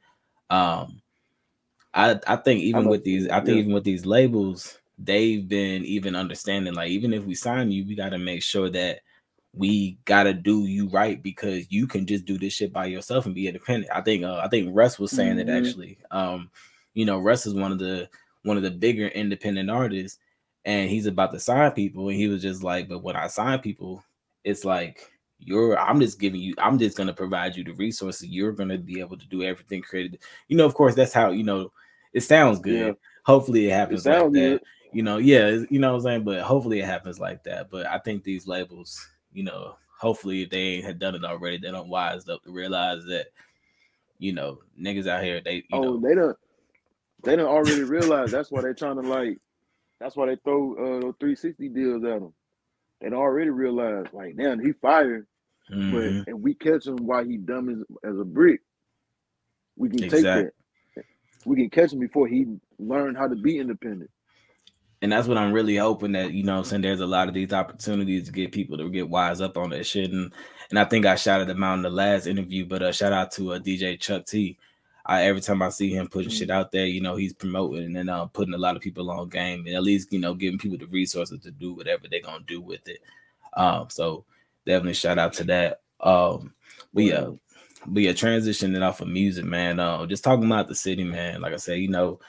[0.49, 1.01] Um,
[1.93, 3.61] I I think even know- with these, I think yeah.
[3.61, 6.73] even with these labels, they've been even understanding.
[6.73, 8.99] Like even if we sign you, we got to make sure that
[9.53, 13.25] we got to do you right because you can just do this shit by yourself
[13.25, 13.89] and be independent.
[13.93, 15.57] I think uh, I think Russ was saying it Mhm.
[15.65, 15.97] actually.
[16.11, 16.51] Um,
[16.93, 18.09] you know, Russ is one of the
[18.45, 20.19] one of the bigger independent artists,
[20.65, 23.60] and he's about to sign people, and he was just like, but when I sign
[23.60, 24.03] people,
[24.43, 28.27] it's like you're I'm just giving you I'm just gonna provide you the resources.
[28.27, 30.19] You're gonna be able to do everything created.
[30.47, 31.71] You know, of course, that's how you know
[32.13, 32.88] it sounds good.
[32.88, 32.93] Yeah.
[33.25, 34.39] Hopefully it it happens like sounds that.
[34.39, 34.62] good.
[34.93, 37.69] You know, yeah, you know what I'm saying, but hopefully it happens like that.
[37.69, 41.58] But I think these labels, you know, hopefully if they ain't had done it already,
[41.58, 43.27] they don't wise up to realize that,
[44.19, 46.38] you know, niggas out here, they you oh, know, they don't
[47.25, 49.39] they don't already realize that's why they're trying to like
[49.99, 52.33] that's why they throw uh those 360 deals at them.
[53.01, 55.27] They don't already realize like damn he fired,
[55.71, 58.61] mhm, but if we catch him while he dumb as, as a brick,
[59.77, 60.45] we can take Exact-
[60.95, 61.03] that.
[61.45, 62.47] We can catch him before he
[62.79, 64.09] learned how to be independent.
[65.03, 67.33] and that's what I'm really hoping that you know I'm saying there's a lot of
[67.35, 70.33] these opportunities to get people to get wise up on that shit and
[70.71, 73.31] and I think I shouted them out in the last interview but uh shout out
[73.33, 74.57] to uh, DJ Chuck T
[75.05, 78.09] I every time I see him putting shit out there you know he's promoting and
[78.09, 80.77] uh, putting a lot of people on game and at least you know giving people
[80.77, 82.99] the resources to do whatever they're gonna do with it
[83.53, 84.25] um so
[84.65, 86.53] definitely shout out to that um
[86.93, 87.29] but yeah
[87.87, 91.53] but yeah transitioning off of music man uh just talking about the city man like
[91.53, 92.19] I said you know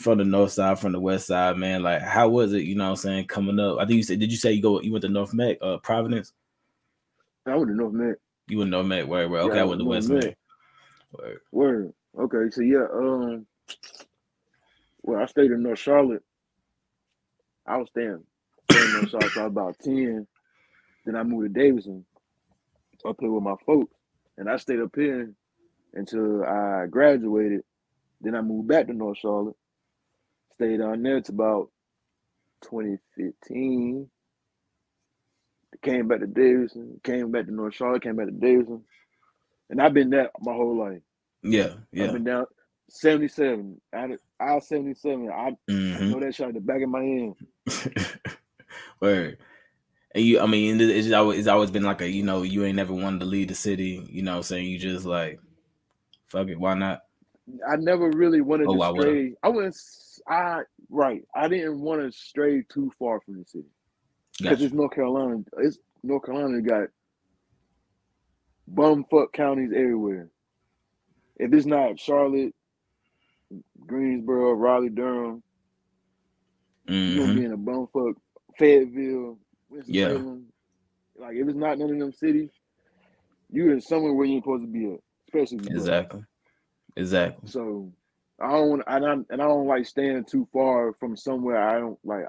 [0.00, 1.82] from the north side, from the west side, man.
[1.82, 2.64] Like, how was it?
[2.64, 3.26] You know what I'm saying?
[3.26, 3.78] Coming up.
[3.78, 5.78] I think you said, did you say you go you went to North Meck, uh
[5.78, 6.32] Providence?
[7.46, 8.16] I would have known that.
[8.48, 10.24] You went to North Meck, where where okay, Yeah, I went to North West Meck.
[10.24, 10.38] Meck.
[11.18, 11.40] Word.
[11.52, 11.92] Word.
[12.18, 13.46] Okay, so yeah, um
[15.02, 16.24] well I stayed in North Charlotte.
[17.66, 18.24] I was staying,
[18.70, 20.26] staying in North Charlotte till I about 10.
[21.04, 22.04] Then I moved to Davidson
[23.06, 23.94] up here with my folks.
[24.38, 25.32] And I stayed up here
[25.94, 27.62] until I graduated.
[28.20, 29.56] Then I moved back to North Charlotte.
[30.54, 31.70] Stayed down there to about
[32.62, 34.08] 2015.
[35.82, 38.82] Came back to Davidson, came back to North Charlotte, came back to Davidson.
[39.70, 41.02] And I've been that my whole life.
[41.52, 42.12] Yeah, yeah.
[42.12, 42.46] been down
[42.90, 43.80] 77.
[43.94, 45.30] Out of aisle 77.
[45.30, 46.10] I Mhm.
[46.10, 47.34] know that shot at the back of my hand.
[49.00, 49.38] Word.
[50.14, 52.64] And you, I mean, it- it's always it's always been like a, you know, you
[52.64, 54.06] ain't never wanted to leave the city.
[54.08, 55.38] You know, what I'm saying you just like,
[56.28, 57.02] fuck it, why not?
[57.68, 59.34] I never really wanted Oh, to I stray.
[59.42, 59.76] I wouldn't.
[60.28, 61.22] I right.
[61.34, 63.68] I didn't want to stray too far from the city
[64.38, 64.64] because Gotcha.
[64.66, 65.44] it's North Carolina.
[65.58, 66.88] It's North Carolina got
[68.72, 70.28] bumfuck counties everywhere.
[71.36, 72.54] If it's not Charlotte,
[73.86, 75.42] Greensboro, Raleigh, Durham,
[76.86, 77.38] you're gonna mm-hmm.
[77.38, 78.14] be in a bumfuck
[78.58, 80.08] Fayetteville, Winston Yeah.
[80.08, 80.46] Salem.
[81.18, 82.50] Like if it's not none of them cities,
[83.50, 85.58] you're in somewhere where you're supposed to be at, especially.
[85.74, 86.24] Exactly.
[86.96, 87.48] Exactly.
[87.48, 87.90] So
[88.40, 91.56] I don't want, and I and I don't like staying too far from somewhere.
[91.56, 92.24] I don't like.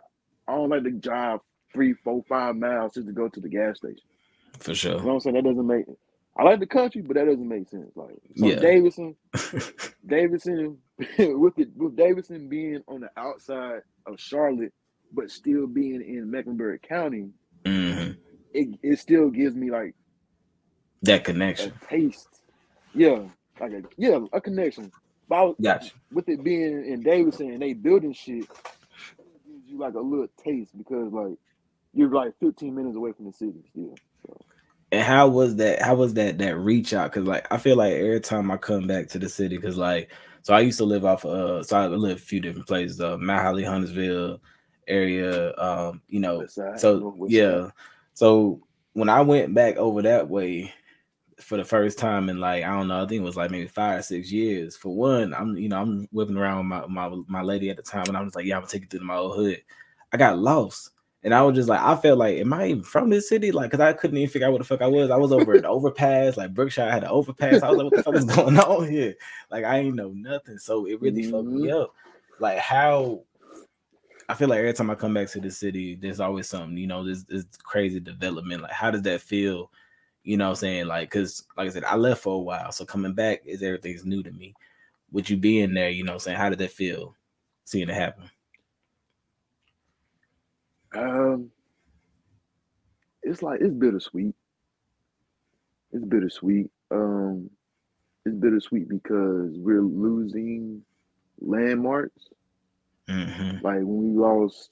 [0.47, 1.39] I don't like to drive
[1.73, 3.99] three, four, five miles just to go to the gas station.
[4.59, 4.97] For You sure.
[4.99, 5.35] know what I'm saying?
[5.35, 5.85] That doesn't make.
[6.37, 7.91] I like the country, but that doesn't make sense.
[7.95, 8.55] Like so Yeah.
[8.55, 9.15] Davidson,
[10.07, 10.79] Davidson,
[11.19, 14.73] with it, with Davidson being on the outside of Charlotte,
[15.13, 17.29] but still being in Mecklenburg County,
[17.65, 18.11] hmm
[18.53, 19.95] it it still gives me like
[21.03, 21.73] That connection.
[21.89, 22.41] taste.
[22.93, 23.25] Yeah,
[23.59, 24.91] like a yeah a connection.
[25.29, 25.93] But I was, Gotcha.
[26.11, 28.45] with it being in Davidson and they building shit,
[29.19, 31.37] it gives you like a little taste because like
[31.93, 33.99] you're like 15 minutes away from the city still.
[34.91, 35.81] And how was that?
[35.81, 37.11] How was that that reach out?
[37.11, 40.11] Because like I feel like every time I come back to the city, because like
[40.43, 43.17] so I used to live off uh so I live a few different places, uh
[43.17, 44.41] Mount Holly, Huntersville
[44.87, 46.47] area, um, you know.
[46.75, 47.69] So yeah.
[48.13, 48.61] So
[48.93, 50.73] when I went back over that way,
[51.39, 53.67] for the first time in like I don't know, I think it was like maybe
[53.67, 54.75] five or six years.
[54.77, 57.83] For one, I'm you know I'm whipping around with my my, my lady at the
[57.83, 59.61] time, and I was like, yeah, I'm gonna take you through my old hood.
[60.13, 60.91] I got lost.
[61.27, 63.51] And I was just like, I felt like, am I even from this city?
[63.51, 65.11] Like, cause I couldn't even figure out what the fuck I was.
[65.11, 67.63] I was over an overpass, like Brookshire had an overpass.
[67.63, 69.13] I was like, what the fuck is going on here?
[69.51, 70.57] Like, I ain't know nothing.
[70.57, 71.31] So it really mm-hmm.
[71.31, 71.81] fucked me mm-hmm.
[71.81, 71.93] up.
[72.39, 73.23] Like, how
[74.29, 76.87] I feel like every time I come back to the city, there's always something, you
[76.87, 78.61] know, this this crazy development.
[78.61, 79.69] Like, how does that feel?
[80.23, 80.87] You know what I'm saying?
[80.87, 82.71] Like, cause like I said, I left for a while.
[82.71, 84.55] So coming back is everything's new to me.
[85.11, 86.37] With you being there, you know what I'm saying?
[86.37, 87.15] How did that feel
[87.65, 88.29] seeing it happen?
[90.97, 91.51] Um,
[93.23, 94.35] it's like it's bittersweet.
[95.91, 96.69] It's bittersweet.
[96.91, 97.49] Um,
[98.25, 100.81] it's bittersweet because we're losing
[101.39, 102.29] landmarks.
[103.09, 103.65] Mm-hmm.
[103.65, 104.71] Like when we lost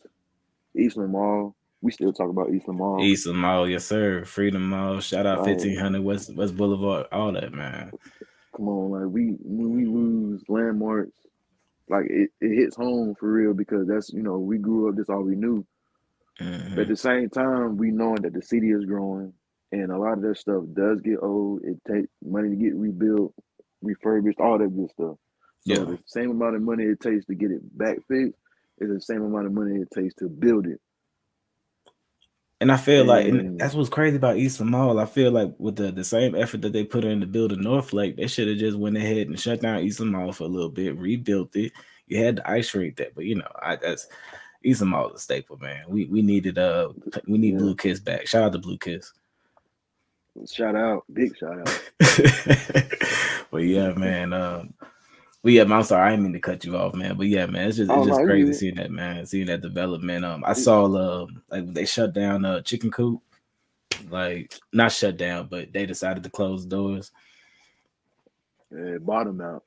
[0.78, 3.02] Eastland Mall, we still talk about Eastland Mall.
[3.02, 4.26] Eastland Mall, yes sir.
[4.26, 5.00] Freedom Mall.
[5.00, 7.08] Shout out fifteen hundred West West Boulevard.
[7.12, 7.92] All that man.
[8.56, 11.12] Come on, like we when we lose landmarks,
[11.90, 14.96] like it, it hits home for real because that's you know we grew up.
[14.96, 15.66] This all we knew.
[16.40, 16.76] Mm-hmm.
[16.76, 19.34] But at the same time, we knowing that the city is growing
[19.72, 21.62] and a lot of that stuff does get old.
[21.64, 23.34] It takes money to get rebuilt,
[23.82, 25.18] refurbished, all that good stuff.
[25.68, 25.80] So yeah.
[25.80, 28.38] the same amount of money it takes to get it back fixed
[28.80, 30.80] is the same amount of money it takes to build it.
[32.62, 34.98] And I feel like and that's what's crazy about Eastland Mall.
[34.98, 37.58] I feel like with the, the same effort that they put in to build a
[37.58, 40.48] North Lake, they should have just went ahead and shut down Eastland Mall for a
[40.48, 41.74] little bit, rebuilt it.
[42.08, 44.08] You had the ice rink there, but you know, I that's
[44.66, 45.84] He's a a staple, man.
[45.88, 46.90] We we needed uh
[47.28, 47.60] we need yeah.
[47.60, 48.26] Blue Kiss back.
[48.26, 49.14] Shout out to Blue Kiss.
[50.52, 51.84] Shout out, big shout out.
[53.52, 54.34] but yeah, man.
[54.34, 54.74] Um,
[55.44, 57.16] but yeah, man, I'm sorry, I didn't mean to cut you off, man.
[57.16, 59.62] But yeah, man, it's just it's oh, just no, crazy seeing that, man, seeing that
[59.62, 60.26] development.
[60.26, 63.22] Um, I saw uh, like they shut down uh Chicken Coop,
[64.10, 67.12] like not shut down, but they decided to close doors.
[68.72, 69.64] They bought them out.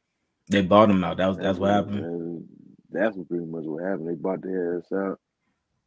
[0.49, 1.19] They bought them out.
[1.19, 2.49] That was that's what happened
[2.91, 4.09] that's what pretty much what happened.
[4.09, 5.21] They bought their ass out.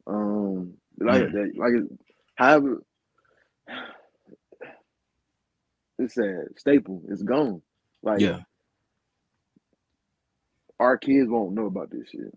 [0.07, 1.31] Um, like mm.
[1.33, 1.73] that, like
[2.35, 2.81] however,
[5.99, 6.45] it's sad.
[6.57, 7.61] Staple is gone.
[8.03, 8.41] Like, yeah,
[10.79, 12.33] our kids won't know about this shit.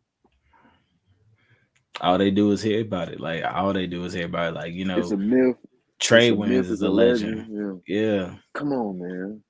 [2.00, 3.20] All they do is hear about it.
[3.20, 4.54] Like all they do is hear about it.
[4.54, 5.56] Like you know, it's a myth.
[5.98, 7.48] Trey Waynes is a legend.
[7.48, 7.82] legend.
[7.86, 7.96] Yeah.
[7.96, 8.34] yeah.
[8.52, 9.42] Come on, man.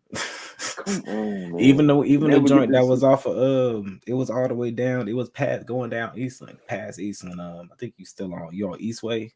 [0.87, 4.49] On, even though even Never the joint that was off of um, it was all
[4.49, 5.09] the way down.
[5.09, 7.41] It was past going down Eastland, past Eastland.
[7.41, 9.33] Um, I think you still on you on Eastway.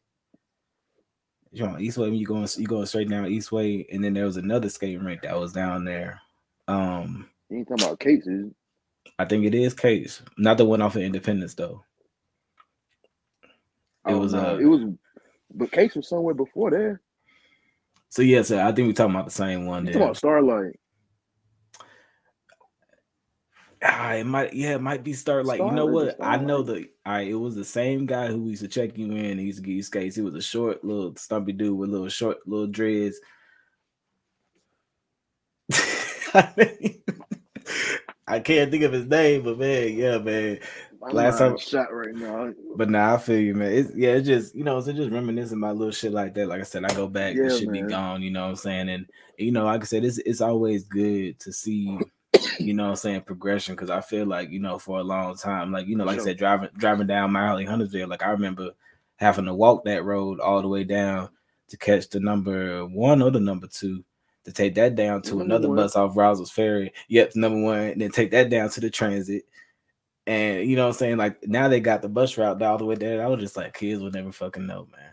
[1.51, 4.37] You on Eastway when you going you going straight down Eastway, and then there was
[4.37, 6.21] another skating rink that was down there.
[6.67, 8.51] Um, you ain't talking about cases.
[9.17, 11.83] I think it is Case, not the one off of Independence though.
[14.07, 14.55] It oh, was no.
[14.55, 14.81] uh, it was,
[15.53, 17.01] but Case was somewhere before there.
[18.09, 19.85] So yeah, so I think we're talking about the same one.
[19.85, 20.79] Talking about Starlight?
[23.81, 26.17] Ah, it might, yeah, it might be start like you know what?
[26.21, 29.37] I know the I it was the same guy who used to check you in.
[29.37, 30.17] He used to get you skates.
[30.17, 33.19] He was a short little stumpy dude with little short little dreads.
[38.27, 40.59] I can't think of his name, but man, yeah, man.
[40.99, 42.53] My Last time shot right now.
[42.75, 43.71] But now nah, I feel you, man.
[43.71, 46.47] It's yeah, it's just you know, it's just reminiscing my little shit like that.
[46.47, 48.55] Like I said, I go back, yeah, it should be gone, you know what I'm
[48.57, 48.89] saying?
[48.89, 49.05] And
[49.37, 51.97] you know, like I said, it's it's always good to see
[52.59, 53.75] you know I'm saying, progression.
[53.75, 56.23] Cause I feel like, you know, for a long time, like, you know, like sure.
[56.23, 58.71] I said, driving driving down Miley Huntersville, like I remember
[59.15, 61.29] having to walk that road all the way down
[61.67, 64.03] to catch the number one or the number two
[64.45, 65.77] to take that down to number another one.
[65.77, 66.93] bus off Rouse's Ferry.
[67.09, 69.43] Yep, number one, and then take that down to the transit.
[70.25, 71.17] And you know what I'm saying?
[71.17, 73.23] Like now they got the bus route all the way there.
[73.23, 75.11] I was just like, kids would never fucking know, man.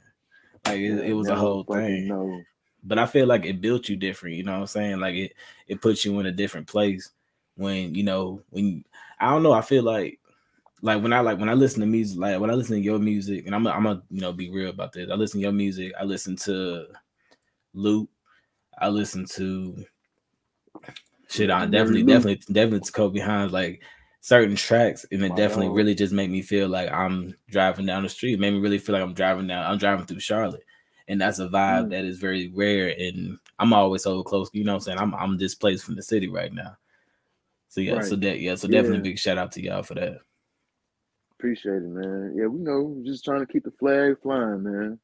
[0.66, 2.08] Like it, it was a whole thing.
[2.08, 2.42] Know.
[2.84, 5.00] But I feel like it built you different, you know what I'm saying?
[5.00, 5.32] Like it
[5.66, 7.10] it puts you in a different place
[7.56, 8.84] when you know when
[9.18, 9.52] I don't know.
[9.52, 10.20] I feel like
[10.82, 12.98] like when I like when I listen to music, like when I listen to your
[12.98, 15.10] music, and I'm I'm gonna you know be real about this.
[15.10, 15.92] I listen to your music.
[15.98, 16.86] I listen to
[17.74, 18.08] Luke.
[18.78, 19.84] I listen to
[21.28, 21.50] shit.
[21.50, 23.82] I definitely definitely definitely to go behind like
[24.20, 28.08] certain tracks, and it definitely really just made me feel like I'm driving down the
[28.08, 28.34] street.
[28.34, 29.70] It made me really feel like I'm driving down.
[29.70, 30.64] I'm driving through Charlotte,
[31.08, 31.90] and that's a vibe mm.
[31.90, 32.94] that is very rare.
[32.98, 34.50] And I'm always so close.
[34.52, 34.98] You know what I'm saying?
[34.98, 36.76] I'm I'm displaced from the city right now.
[37.76, 38.04] So yeah, right.
[38.06, 40.20] so that yeah, so definitely big shout out to y'all for that.
[41.38, 42.32] Appreciate it, man.
[42.34, 44.98] Yeah, we know just trying to keep the flag flying, man.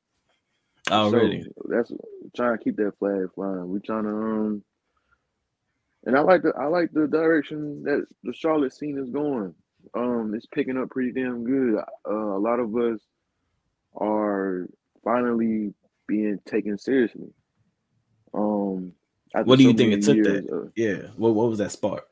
[0.90, 1.42] Already.
[1.42, 1.92] So that's
[2.34, 3.68] trying to keep that flag flying.
[3.68, 4.62] We're trying to um
[6.04, 9.54] and I like the I like the direction that the Charlotte scene is going.
[9.92, 11.78] Um, it's picking up pretty damn good.
[12.08, 13.00] Uh, a lot of us
[13.96, 14.66] are
[15.04, 15.74] finally
[16.06, 17.28] being taken seriously.
[18.32, 18.94] Um,
[19.44, 20.54] What do you think it took years that?
[20.54, 21.08] of- Yeah.
[21.18, 22.08] What what was that spark?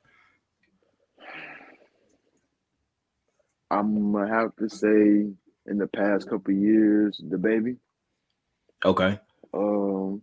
[3.70, 5.30] I'm gonna have to say
[5.66, 7.76] in the past couple years, DaBaby.
[8.84, 9.18] Okay.
[9.54, 10.22] Um,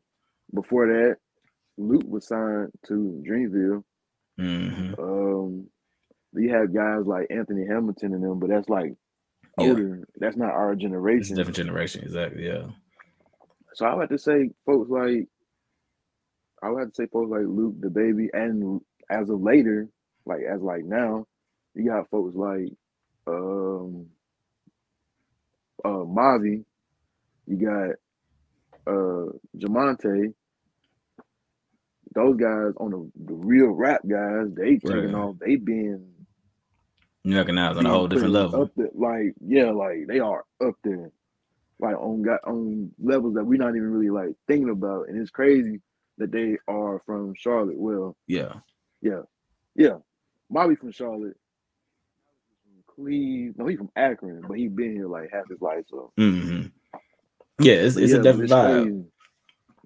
[0.53, 1.17] before that,
[1.77, 3.83] Lute was signed to Dreamville.
[4.37, 5.67] hmm Um,
[6.33, 8.93] you have guys like Anthony Hamilton and them, but that's like
[9.57, 9.69] Yeah.
[9.69, 10.07] older.
[10.17, 11.35] That's not our It's a generation.
[11.35, 12.45] different generation, exactly.
[12.47, 12.67] Yeah.
[13.73, 15.27] So I would have to say folks like
[16.63, 19.87] I would have to say folks like Lute the baby, and as of later,
[20.25, 21.27] like as like now,
[21.75, 22.69] you got folks like
[23.27, 24.07] um
[25.85, 26.65] uh Mavi,
[27.47, 27.91] you got
[28.93, 30.33] uh Jamonte.
[32.15, 35.15] Those guys on the, the real rap guys, they taking Right.
[35.15, 36.13] off, they been
[37.23, 38.63] You recognize on a whole different level.
[38.63, 41.11] Up there, like yeah, like they are up there,
[41.79, 45.31] like on got on levels that we're not even really like thinking about, and it's
[45.31, 45.81] crazy
[46.19, 47.79] that they are from Charlotte.
[47.79, 48.55] Well, Yeah.
[49.01, 49.21] yeah,
[49.75, 49.97] yeah,
[50.49, 51.37] Bobby from Charlotte,
[52.97, 53.55] Cleveland.
[53.57, 55.85] No, he's from Akron, but he's been here like half his life.
[55.89, 56.63] So hmm
[57.59, 58.83] Yeah, it's, it's yeah, a different vibe.
[58.83, 59.03] crazy.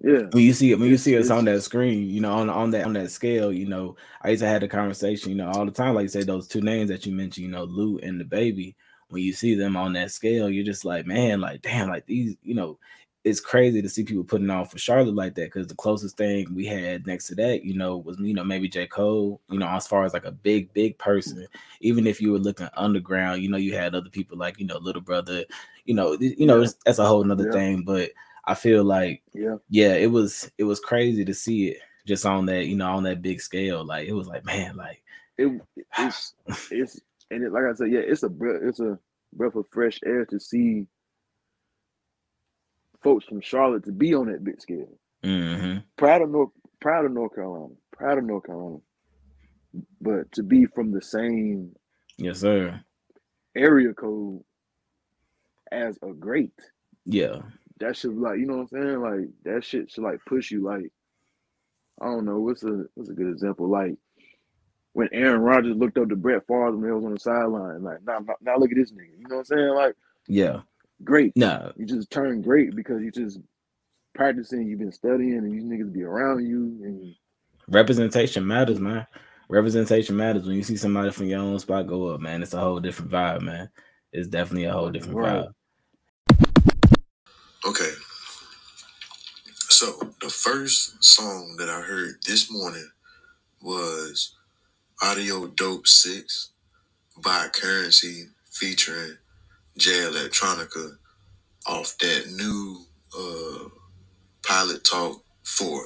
[0.04, 2.50] Yeah, when you see it when you see us on that screen you know on
[2.50, 5.48] on that on that scale you know i used to have the conversation you know
[5.50, 8.02] all the time like you say those two names that you mentioned you know Lute
[8.02, 8.74] and DaBaby
[9.10, 12.34] when you see them on that scale you're just like man like damn like these
[12.42, 12.78] you know
[13.24, 16.46] it's crazy to see people putting on for charlotte like that because the closest thing
[16.54, 19.68] we had next to that you know was you know maybe j cole you know
[19.68, 21.46] as far as like a big big person
[21.80, 24.78] even if you were looking underground you know you had other people like you know
[24.78, 25.44] little brother
[25.84, 27.52] you know you know it's- that's a whole nother Yeah.
[27.52, 28.10] thing but
[28.44, 32.46] i feel like yeah, yeah, it was it was crazy to see it just on
[32.46, 33.84] that, you know, on that big scale.
[33.84, 35.02] Like it was like, man, like
[35.38, 35.60] it
[35.98, 36.34] it's
[36.70, 38.98] it's and it, like I said, yeah, it's a breath, it's a
[39.32, 40.86] breath of fresh air to see
[43.02, 44.88] folks from Charlotte to be on that big scale.
[45.24, 47.74] hmm proud of North proud of North Carolina.
[47.92, 48.78] Proud of North Carolina.
[50.00, 51.74] But to be from the same
[52.18, 52.80] yes, sir.
[53.56, 54.42] area code
[55.70, 56.52] as a great,
[57.06, 57.40] Yeah.
[57.80, 59.00] that should like, you know what I'm saying?
[59.00, 60.90] Like that shit should like push you like
[62.00, 63.68] I don't know, what's a what's a good example?
[63.68, 63.94] Like
[64.92, 67.98] when Aaron Rodgers looked up to Brett Favre when he was on the sideline, like
[68.06, 69.16] now, now, now look at this nigga.
[69.18, 69.74] You know what I'm saying?
[69.74, 69.94] Like
[70.28, 70.60] Yeah.
[71.04, 71.32] Great.
[71.36, 71.72] No.
[71.76, 73.40] You just turn great because you just
[74.14, 77.14] practicing, you've been studying, and these niggas be around you, and
[77.68, 79.06] Representation matters, man.
[79.48, 80.46] Representation matters.
[80.46, 83.10] When you see somebody from your own spot go up, man, it's a whole different
[83.10, 83.70] vibe, man.
[84.12, 85.44] It's definitely a whole different Right.
[85.46, 85.54] vibe.
[87.66, 87.90] Okay.
[89.68, 92.88] So the first song that I heard this morning
[93.62, 94.34] was
[95.02, 96.50] Audio Dope 6
[97.22, 99.18] by Curren$y featuring
[99.76, 100.96] Jay Electronica
[101.66, 102.84] off that new
[103.16, 103.68] uh
[104.46, 105.84] Pilot Talk 4.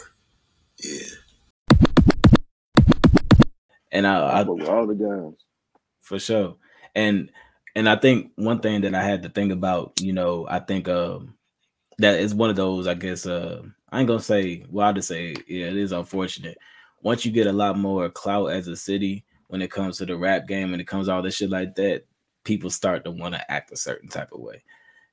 [0.83, 1.07] Yeah.
[3.93, 5.35] And I, I I with all the guys.
[6.01, 6.57] for sure.
[6.95, 7.31] And
[7.75, 10.89] and I think one thing that I had to think about, you know, I think
[10.89, 11.35] um
[11.99, 15.09] that is one of those, I guess uh I ain't gonna say well I just
[15.09, 16.59] say yeah, it is unfortunate.
[17.03, 20.17] Once you get a lot more clout as a city when it comes to the
[20.17, 22.05] rap game and it comes to all this shit like that,
[22.47, 24.63] people start to want to act a certain type of way.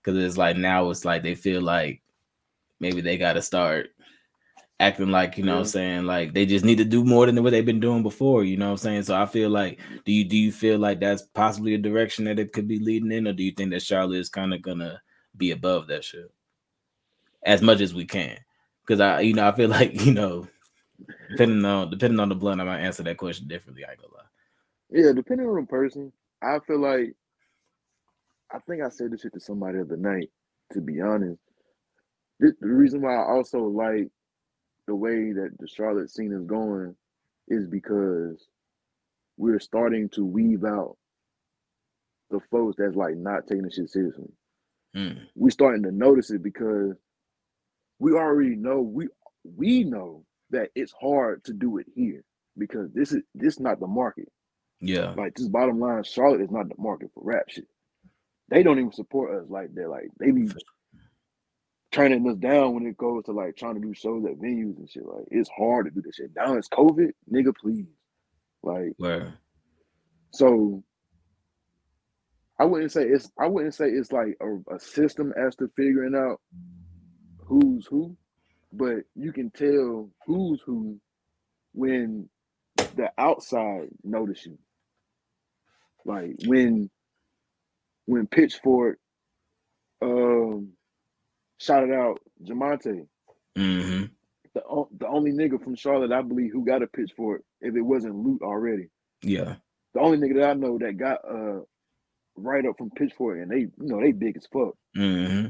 [0.04, 2.02] Cause it's like now it's like they feel like
[2.80, 3.88] maybe they gotta start
[4.80, 7.41] acting like, you know what I'm saying, like they just need to do more than
[7.41, 9.04] what they've been doing before, you know what I'm saying?
[9.04, 12.39] So I feel like do you do you feel like that's possibly a direction that
[12.39, 15.02] it could be leading in, or do you think that Charlotte is kind of gonna
[15.38, 16.30] be above that shit
[17.43, 18.38] as much as we can?
[18.86, 20.48] Because I, you know, I feel like you know,
[21.32, 23.86] depending on depending on the blunt, I might answer that question differently.
[23.86, 24.24] I ain't gonna lie.
[24.89, 27.15] Yeah, depending on the person, I feel like
[28.54, 30.30] I think I said this shit to somebody the other night.
[30.74, 31.39] To be honest,
[32.39, 34.10] this, the reason why I also like
[34.88, 36.95] the way that the Charlotte scene is going
[37.47, 38.47] is because
[39.38, 40.97] we're starting to weave out
[42.32, 44.32] the folks that's like not taking the shit seriously.
[44.95, 46.95] Mm, We're starting to notice it because
[47.99, 49.08] we already know we
[49.43, 52.24] we know that it's hard to do it here
[52.58, 54.30] because this is this is not the market.
[54.82, 57.68] yeah, Like this bottom line, Charlotte is not the market for rap shit.
[58.54, 59.89] They don't even support us like that.
[59.89, 60.47] Like they be
[61.91, 64.88] turning us down when it goes to like trying to do shows at venues and
[64.88, 65.08] shit.
[65.08, 66.30] Like it's hard to do this shit.
[66.36, 67.88] Now it's COVID, nigga, please.
[68.62, 69.34] Like where
[70.34, 70.84] so
[72.60, 76.14] I wouldn't say it's I wouldn't say it's like a, a system as to figuring
[76.14, 76.39] out
[77.39, 78.16] who's who,
[78.72, 80.99] but you can tell who's who
[81.74, 82.30] when
[82.78, 84.60] the outside notice you.
[86.06, 86.91] Like when
[88.06, 88.97] when Pitchfork
[90.01, 90.70] um
[91.60, 93.08] shouted out Jamonte,
[93.56, 94.04] hmm
[94.54, 94.62] the
[94.99, 98.41] the only nigga from Charlotte I believe who got a pitchfork if it wasn't Lute
[98.43, 98.89] already.
[99.22, 99.56] Yeah.
[99.93, 101.62] The only nigga that I know that got uh
[102.36, 104.76] write up from pitchfork and they you know they big as fuck.
[104.95, 105.47] hmm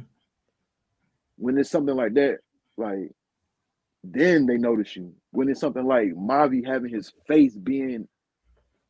[1.37, 2.39] When it's something like that,
[2.77, 3.11] like
[4.03, 5.13] then they notice you.
[5.31, 8.07] When it's something like Mavi having his face being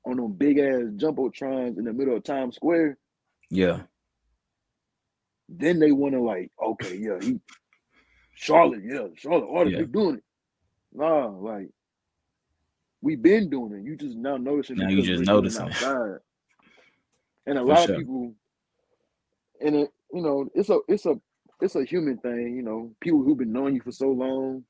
[0.06, 2.98] on them big ass jumbotrons in the middle of Times Square,
[3.50, 3.82] Yeah.
[5.50, 7.40] then they want to like, okay, yeah, he
[8.36, 9.84] Charlotte, yeah, Charlotte artist, Yeah.
[9.92, 10.24] doing it.
[10.94, 11.70] Nah, like
[13.02, 13.86] we've been doing it.
[13.86, 16.20] You just now noticing Now you just we're doing it noticing outside.
[17.46, 17.92] And a For lot sure.
[17.92, 18.36] of people,
[19.62, 21.16] and it, you know, it's a it's a
[21.62, 22.56] it's a human thing.
[22.56, 24.64] You know, people who've been knowing you for so long,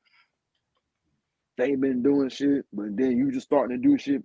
[1.57, 4.24] they ain't been doing shit, but then you just starting to do shit,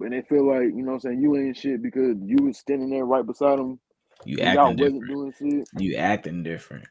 [0.00, 2.58] and they feel like you know what I'm saying you ain't shit because you was
[2.58, 3.80] standing there right beside them.
[4.24, 5.12] You and acting different.
[5.72, 6.86] You acting different.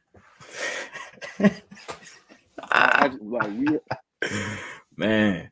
[2.72, 3.52] I just, like
[4.98, 5.50] Man.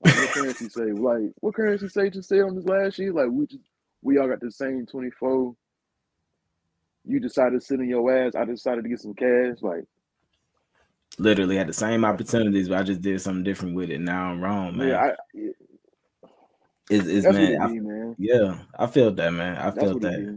[0.00, 0.92] Like, what Curren$y say?
[0.92, 3.14] Like, what Curren$y say just say on this last sheet?
[3.14, 3.64] Like, we just
[4.02, 5.54] we all got the same 24.
[7.06, 8.34] You decided to sit in your ass.
[8.36, 9.58] I decided to get some cash.
[9.62, 9.84] Like,
[11.18, 14.00] Literally had the same opportunities, but I just did something different with it.
[14.00, 14.88] Now I'm wrong, man.
[14.88, 15.50] yeah, I, yeah,
[16.90, 17.60] It's, it's man.
[17.60, 18.16] I- be, man.
[18.18, 19.56] yeah, I felt that, man.
[19.56, 20.28] I what that.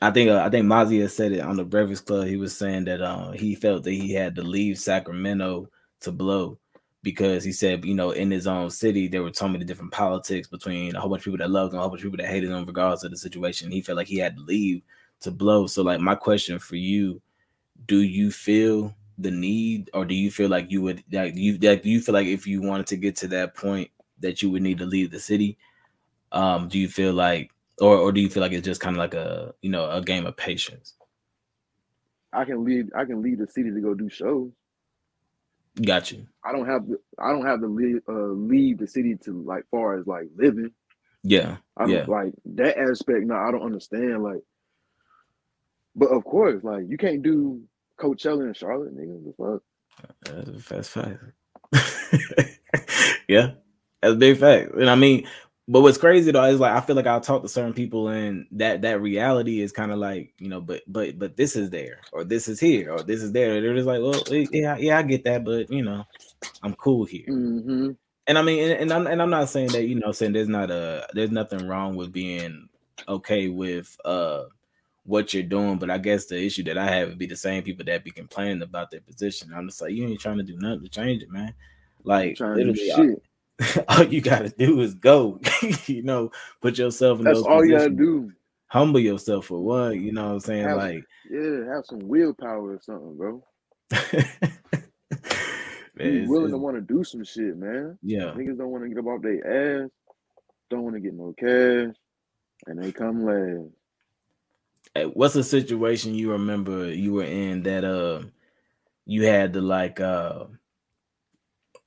[0.00, 2.26] I think uh, I think Mozzy said it on the Breakfast Club.
[2.26, 5.68] He was saying that uh, he felt that he had to leave Sacramento
[6.00, 6.58] to blow
[7.02, 10.46] because he said, you know, in his own city there were so many different politics
[10.48, 12.30] between a whole bunch of people that loved him, a whole bunch of people that
[12.30, 13.70] hated him, regardless of the situation.
[13.70, 14.82] He felt like he had to leave
[15.20, 15.66] to blow.
[15.66, 17.20] So, like, my question for you:
[17.86, 21.80] Do you feel the need, or do you feel like you would like you do
[21.82, 23.90] you feel like if you wanted to get to that point
[24.20, 25.58] that you would need to leave the city?
[26.30, 27.50] Um, do you feel like
[27.80, 30.00] or or do you feel like it's just kind of like a you know a
[30.00, 30.94] game of patience?
[32.32, 32.90] I can leave.
[32.94, 34.50] I can leave the city to go do shows.
[35.84, 36.26] Got you.
[36.44, 36.86] I don't have.
[36.86, 38.00] To, I don't have to leave.
[38.08, 40.72] Uh, leave the city to like far as like living.
[41.22, 42.04] Yeah, I don't Yeah.
[42.06, 43.26] like that aspect.
[43.26, 44.22] No, I don't understand.
[44.22, 44.40] Like,
[45.94, 47.62] but of course, like you can't do
[47.98, 49.24] Coachella in Charlotte, nigga.
[49.24, 49.62] The fuck.
[50.24, 51.18] that's, that's fact.
[53.28, 53.52] yeah,
[54.00, 54.74] that's a big fact.
[54.74, 55.26] And I mean,
[55.68, 58.46] but what's crazy though is like I feel like I'll talk to certain people and
[58.52, 62.00] that that reality is kind of like you know, but but but this is there
[62.10, 63.60] or this is here or this is there.
[63.60, 66.04] They're just like, well, yeah, yeah, I get that, but you know,
[66.62, 67.26] I'm cool here.
[67.28, 67.90] Mm-hmm.
[68.26, 70.48] and I mean, and, and I'm and I'm not saying that you know, saying there's
[70.48, 72.70] not a there's nothing wrong with being
[73.06, 74.44] okay with uh
[75.04, 77.62] what you're doing, but I guess the issue that I have would be the same
[77.62, 79.52] people that be complaining about their position.
[79.54, 81.54] I'm just like, you ain't trying to do nothing to change it, man.
[82.04, 83.16] Like literally,
[83.88, 85.40] all, you gotta do is go.
[85.86, 86.30] you know,
[86.60, 88.32] put yourself in That's those all you gotta do.
[88.68, 90.64] Humble yourself for what, you know what I'm saying?
[90.64, 93.42] Have- like Yeah, have some willpower or something, bro.
[95.96, 97.98] Man, Be willing to want to do some shit, man.
[98.02, 98.32] yeah.
[98.32, 99.90] Niggas don't want to get up off their ass,
[100.70, 101.94] don't want to get no cash,
[102.66, 103.72] and they come last.
[104.94, 108.22] Hey, what's a situation you remember you were in that uh
[109.06, 110.44] you had to like uh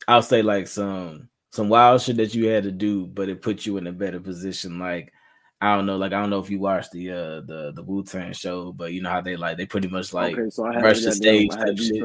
[0.07, 3.65] I'll say like some some wild shit that you had to do, but it put
[3.65, 4.79] you in a better position.
[4.79, 5.13] Like
[5.59, 8.03] I don't know, like I don't know if you watched the uh the the Wu
[8.03, 10.73] Tang show, but you know how they like they pretty much like okay, so I
[10.73, 11.97] had rush to the stage type shit.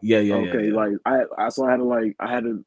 [0.00, 0.74] yeah yeah yeah okay, yeah.
[0.74, 2.64] like I, I so I had to like I had to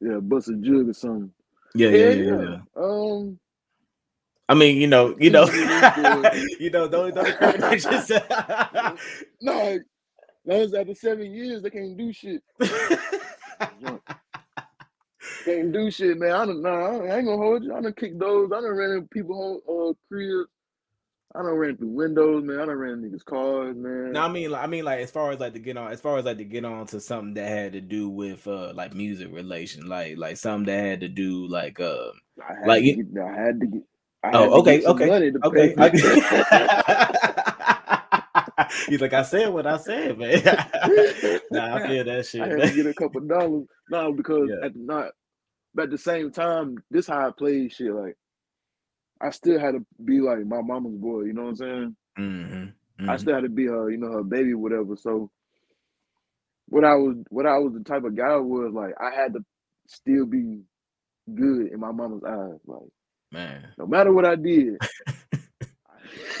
[0.00, 1.32] yeah bust a jug or something.
[1.74, 2.58] yeah, yeah, yeah, yeah, yeah.
[2.76, 3.38] Um,
[4.48, 5.46] I mean, you know, you know,
[6.60, 8.10] you know, those those incriminations.
[9.40, 9.82] no, like,
[10.44, 12.42] those after seven years they can't do shit.
[15.44, 16.32] Can't do shit, man.
[16.32, 16.70] I don't know.
[17.04, 17.74] I ain't gonna hold you.
[17.74, 18.50] I done kicked those.
[18.52, 20.48] I done ran in people home uh cribs.
[21.34, 22.60] I done ran through windows, man.
[22.60, 24.12] I done ran niggas' cars, man.
[24.12, 25.98] No, I mean, like, I mean, like, as far as like to get on, as
[26.00, 28.92] far as like to get on to something that had to do with uh like
[28.94, 33.22] music relation, like like something that had to do like uh I like you- get,
[33.22, 33.82] I had to get.
[34.24, 35.74] I Oh, okay, okay, okay.
[38.88, 40.42] He's like, I said what I said, man.
[41.50, 42.40] nah, I feel that shit.
[42.42, 43.66] I had to get a couple dollars.
[43.90, 44.66] No, because Yeah.
[44.66, 45.10] at the not,
[45.74, 47.92] but at the same time, this how I played shit.
[47.92, 48.16] Like,
[49.20, 51.22] I still had to be like my mama's boy.
[51.22, 51.96] You know what I'm saying?
[52.18, 52.74] Mhm,
[53.08, 53.18] I mhm.
[53.18, 54.96] still had to be her, you know, her baby, whatever.
[54.96, 55.30] So,
[56.68, 59.34] what I was, what I was the type of guy I was like, I had
[59.34, 59.40] to
[59.86, 60.62] still be
[61.34, 62.60] good in my mama's eyes.
[62.66, 62.88] Like,
[63.32, 63.74] man.
[63.78, 64.78] no matter what I did,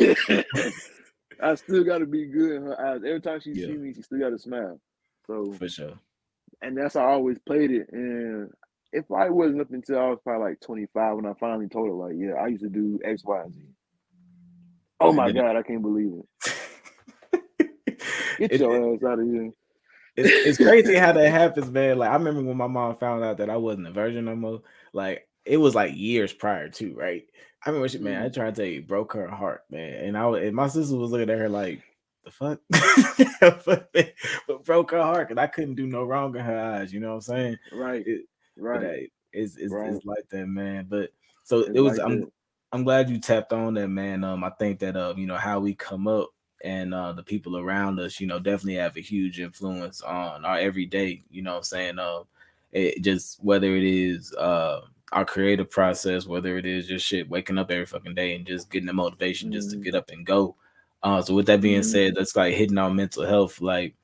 [1.42, 3.00] I still got to be good in her eyes.
[3.06, 3.66] Every time she Yeah.
[3.66, 4.80] see me, she still got to smile.
[5.26, 5.98] So, For sure.
[6.62, 7.88] and that's how I always played it.
[7.92, 8.50] And
[8.92, 11.94] it probably wasn't up until I was probably like 25 when I finally told her,
[11.94, 13.60] like, yeah, I used to do X, Y, and Z.
[15.00, 17.68] Oh my God, I can't believe it.
[18.38, 19.50] Get your ass out of here.
[20.16, 21.98] it's, it's crazy how that happens, man.
[21.98, 24.62] Like I remember when my mom found out that I wasn't a virgin no more.
[24.92, 27.24] Like it was like years prior to, right?
[27.64, 28.34] I remember she, man, I Mhm.
[28.34, 30.04] tried to tell you, broke her heart, man.
[30.04, 31.82] And I and my sister was looking at her like,
[32.24, 32.60] the fuck?
[34.46, 36.92] but broke her heart because I couldn't do no wrong in her eyes.
[36.92, 37.58] You know what I'm saying?
[37.72, 38.06] Right.
[38.06, 38.26] It-
[38.72, 38.82] But Right.
[38.82, 39.84] hey, it's it's, Right.
[39.84, 40.86] it's like that, man.
[40.88, 41.10] But
[41.44, 41.98] so It's it was.
[41.98, 42.32] like I'm that.
[42.72, 44.24] I'm glad you tapped on that, man.
[44.24, 46.30] Um, I think that uh, you know, how we come up
[46.64, 50.58] and uh the people around us, you know, definitely have a huge influence on our
[50.58, 51.98] everyday, you know I'm saying?
[51.98, 52.22] Uh
[52.72, 54.82] it just whether it is uh
[55.12, 58.70] our creative process, whether it is just shit waking up every fucking day and just
[58.70, 59.84] getting the motivation just to Mhm.
[59.84, 60.56] get up and go.
[61.02, 61.84] Uh so with that being Mhm.
[61.84, 63.60] said, that's like hitting our mental health.
[63.60, 63.94] Like,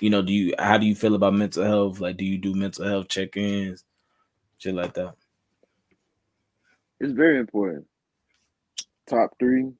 [0.00, 2.00] you know, do you how do you feel about mental health?
[2.00, 3.84] Like, do you do mental health check-ins?
[4.58, 5.14] Shit like that.
[7.00, 7.86] It's very important.
[9.08, 9.72] Top three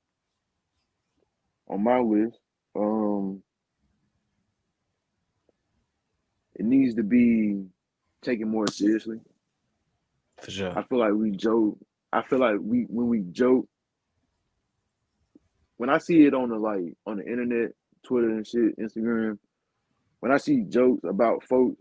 [1.68, 2.38] on my list.
[2.74, 3.42] Um,
[6.54, 7.64] it needs to be
[8.22, 9.18] taken more seriously.
[10.40, 10.78] For sure.
[10.78, 11.78] I feel like we joke.
[12.12, 13.68] I feel like we when we joke,
[15.76, 17.72] when I see it on the like on the internet,
[18.04, 19.38] Twitter and shit, Instagram,
[20.20, 21.76] when I see jokes about folks,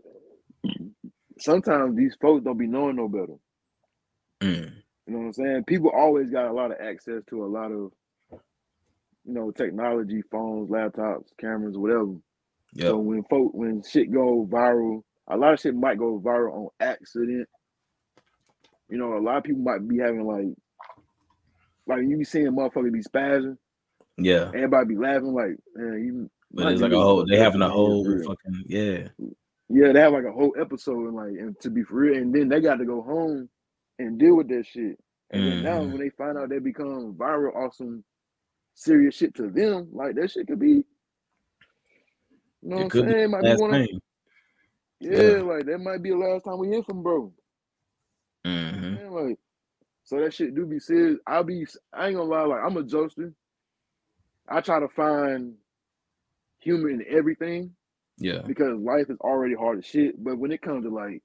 [1.38, 3.34] sometimes these folks don't be knowing no better.
[4.40, 4.72] Mm.
[5.06, 5.64] You know what I'm saying?
[5.64, 7.92] People always got a lot of access to a lot of,
[8.30, 12.14] you know, technology, phones, laptops, cameras, whatever.
[12.74, 12.86] Yep.
[12.86, 16.68] So when folk when shit go viral, a lot of shit might go viral on
[16.80, 17.48] accident.
[18.90, 20.54] You know, a lot of people might be having like,
[21.86, 23.56] like you be seeing motherfuckers be spazzing,
[24.18, 24.50] yeah.
[24.54, 26.30] everybody be laughing like, man, you.
[26.52, 29.08] But it's like a whole they having a whole fucking yeah.
[29.68, 32.34] Yeah, they have like a whole episode and like and to be for real, and
[32.34, 33.48] then they got to go home
[33.98, 34.98] and deal with that shit.
[35.30, 38.02] And then now when they find out they become viral off some
[38.74, 40.84] serious shit to them, like that shit could be
[42.62, 43.30] you know It what I'm saying?
[43.30, 43.88] Might be one of,
[45.00, 45.42] yeah, Yeah.
[45.42, 47.32] like that might be the last time we hear from bro.
[48.44, 49.38] hmm Man, like
[50.04, 51.18] so that shit do be serious.
[51.26, 53.34] I'll be I ain't gonna lie, like I'm a jokester.
[54.48, 55.54] I try to find
[56.58, 57.74] humor in everything.
[58.20, 58.42] Yeah.
[58.44, 60.22] because life is already hard as shit.
[60.22, 61.22] But when it comes to like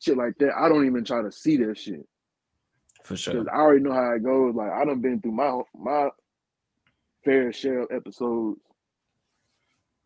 [0.00, 2.04] shit like that, I don't even try to see that shit
[3.04, 3.34] For sure.
[3.34, 4.54] because I already know how it goes.
[4.56, 6.08] Like I done been through my my
[7.24, 8.58] fair share of episodes,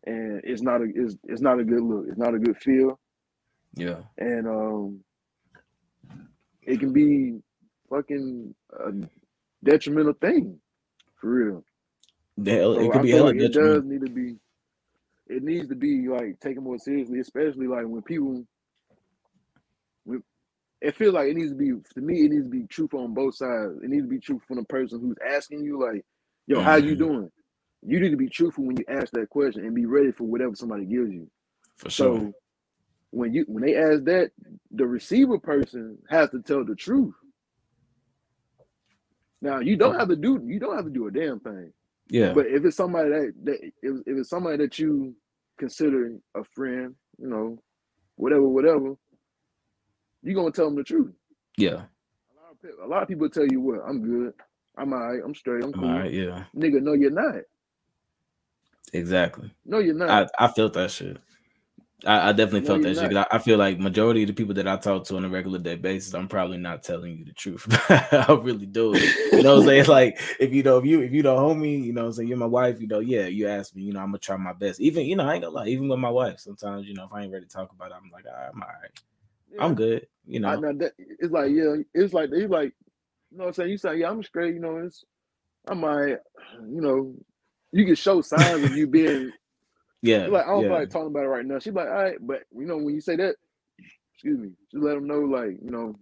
[0.05, 2.05] and it's not a it's it's not a good look.
[2.07, 2.99] It's not a good feel,
[3.75, 4.01] Yeah.
[4.19, 4.99] and um,
[6.61, 7.39] it can be
[7.89, 8.91] fucking a
[9.63, 10.59] detrimental thing
[11.19, 11.63] for real.
[12.37, 14.35] The hell, So it could be hella like it does need to be.
[15.31, 18.45] It needs to be like taken more seriously, especially like when people.
[20.05, 20.23] When,
[20.81, 22.25] it feels like it needs to be to me.
[22.25, 23.79] It needs to be truth on both sides.
[23.83, 26.05] It needs to be truth from the person who's asking you, like,
[26.47, 26.99] "Yo, how you Mhm.
[26.99, 27.31] doing?"
[27.83, 30.55] You need to be truthful when you ask that question and be ready for whatever
[30.55, 31.29] somebody gives you.
[31.77, 32.29] For sure.
[32.29, 32.35] So
[33.11, 34.31] when you when they ask that,
[34.71, 37.15] the receiver person has to tell the truth.
[39.41, 41.73] Now you don't have to do you don't have to do a damn thing.
[42.09, 42.33] yeah.
[42.33, 45.15] But if it's somebody that, that if, if it's somebody that you
[45.61, 47.61] consider a friend, you know,
[48.15, 48.95] whatever, whatever,
[50.23, 51.13] you're gonna tell them the truth.
[51.55, 51.69] yeah.
[52.33, 54.33] A lot of, pe- a lot of people tell you what, I'm good,
[54.75, 55.89] I'm alright, I'm straight, I'm I'm cool.
[55.89, 56.11] all right.
[56.11, 56.45] Yeah.
[56.57, 57.35] Nigga, no, you're not.
[58.91, 59.51] Exactly.
[59.65, 60.31] No, you're not.
[60.39, 61.17] I, I felt that shit.
[62.05, 63.15] I, I definitely No, felt that shit.
[63.15, 65.59] I, I feel like majority of the people that I talk to on a regular
[65.59, 67.67] day basis, I'm probably not telling you the truth.
[67.89, 69.03] I really do.
[69.35, 69.85] You know what I'm saying?
[69.87, 72.29] Like if you know if you if you the homie, you know what I'm saying,
[72.29, 74.53] you're my wife, you know, yeah, you ask me, you know, I'm gonna try my
[74.53, 74.79] best.
[74.79, 77.13] Even, you know, I ain't gonna lie, even with my wife, sometimes, you know, if
[77.13, 78.91] I ain't ready to talk about it, I'm like, all right, I'm all right.
[79.53, 79.65] Yeah.
[79.65, 80.07] I'm good.
[80.25, 80.61] You I, know.
[80.61, 82.73] that, it's like yeah, it's like he's like,
[83.31, 83.69] you know what I'm saying?
[83.69, 84.53] You say yeah, I'm straight.
[84.53, 85.03] You know, it's
[85.67, 86.19] I'm alright.
[86.61, 87.15] You know,
[87.71, 89.31] you can show signs of you being
[90.01, 90.23] Yeah.
[90.23, 90.67] She's like, I don't yeah.
[90.69, 91.59] feel like talking about it right now.
[91.59, 93.35] She's like, all right, but you know, when you say that,
[94.13, 95.95] excuse me, just let them know, like, you know,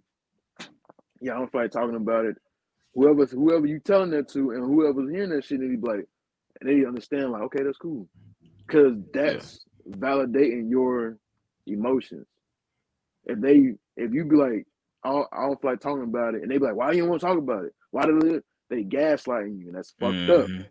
[1.20, 2.36] yeah, I don't feel like talking about it.
[2.94, 6.06] Whoever, whoever you telling that to, and whoever's hearing that shit, they be like,
[6.60, 8.08] and they understand, like, okay, that's cool,
[8.66, 11.18] because that's validating your
[11.66, 12.26] emotions.
[13.24, 14.66] If they, if you be like,
[15.04, 17.02] I don't, I don't feel like talking about it, and they be like, why you
[17.02, 17.74] don't want to talk about it?
[17.90, 18.40] Why do they,
[18.74, 20.46] they gaslighting you, and that's fucked up.
[20.46, 20.62] Mm-hmm.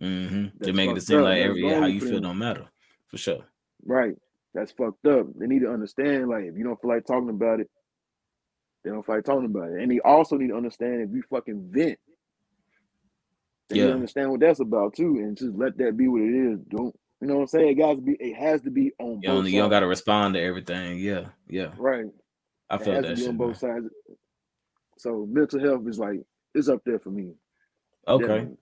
[0.00, 0.30] Mhm.
[0.30, 0.58] Mhm.
[0.58, 1.24] They make it seem up.
[1.24, 2.66] like every how you feel don't matter.
[3.06, 3.44] For sure.
[3.84, 4.14] Right.
[4.54, 5.26] That's fucked up.
[5.38, 7.70] They need to understand, like, if you don't feel like talking about it,
[8.84, 9.80] they don't feel like talking about it.
[9.82, 11.98] And they also need to understand if you fucking vent,
[13.68, 13.86] they need Yeah.
[13.88, 16.60] to understand what that's about too, and just let that be what it is.
[16.68, 17.68] Don't you know what I'm saying?
[17.68, 18.12] It got to be.
[18.20, 19.52] It has to be on You sides.
[19.52, 20.98] you don't gotta respond to everything.
[20.98, 21.30] Yeah.
[21.48, 21.74] Yeah.
[21.78, 22.06] right.
[22.68, 23.28] I It felt has to that shit.
[23.28, 23.48] on man.
[23.48, 23.86] both sides.
[24.98, 26.20] So mental health is like
[26.54, 27.34] it's up there for me.
[28.06, 28.26] Okay.
[28.26, 28.56] Definitely.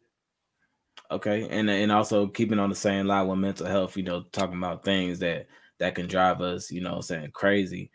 [1.11, 4.57] Okay, and and also keeping on the same line with mental health, you know, talking
[4.59, 5.47] about things that
[5.79, 7.91] that can drive us, you know, saying crazy.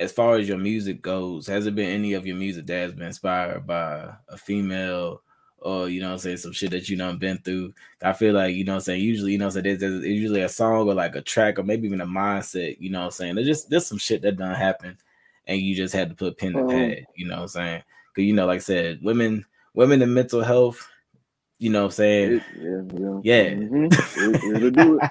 [0.00, 2.92] As far as your music goes, has it been any of your music that has
[2.92, 5.22] been inspired by a female
[5.58, 7.74] or you know I'm saying some shit that you done been through?
[8.02, 10.48] I feel like you know I'm saying usually you know saying there's, there's usually a
[10.48, 13.34] song or like a track or maybe even a mindset, you know I'm saying?
[13.34, 14.96] There's just there's some shit that done happen
[15.48, 17.82] and you just had to put pen to Um, pad, you know what I'm saying?
[18.14, 20.88] Cause you know, like I said, women women in mental health,
[21.58, 22.32] you know what I'm saying?
[22.34, 23.54] It, yeah, yeah, Yeah.
[23.54, 23.92] Mhm.
[24.16, 25.10] It, it'll do it.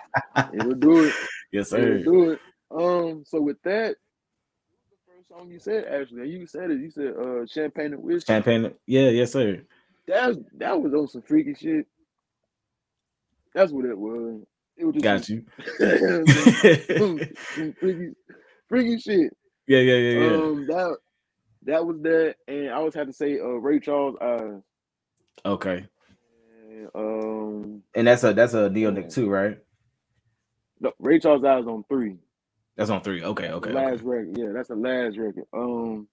[0.53, 1.13] It'll do it.
[1.51, 1.97] yes, sir.
[1.97, 2.39] It'll do it.
[2.71, 3.23] Um.
[3.25, 3.95] So with that,
[4.89, 5.85] the first song you said?
[5.85, 6.79] Actually, you said it.
[6.79, 9.61] You said uh, "Champagne and Whiskey." Champagne, yeah, yes, sir.
[10.07, 11.85] That was, that was on some freaky shit.
[13.53, 14.41] That's what it was.
[14.77, 15.43] It was just Got you.
[16.97, 18.13] some freaky,
[18.69, 19.35] freaky shit.
[19.65, 20.35] Yeah, yeah, yeah, yeah.
[20.35, 20.97] Um, that
[21.63, 24.15] that was that, and I always had to say uh, Ray Charles.
[24.21, 24.59] Uh,
[25.45, 25.85] okay.
[26.77, 29.59] And, um, And that's a that's a Nionek too, right?
[30.81, 32.17] no, Ray Charles eyes on three.
[32.77, 33.23] That's on three.
[33.23, 33.71] Okay, okay.
[33.71, 34.03] last okay.
[34.03, 34.37] record.
[34.37, 35.45] Yeah, that's the last record.
[35.53, 36.07] Um,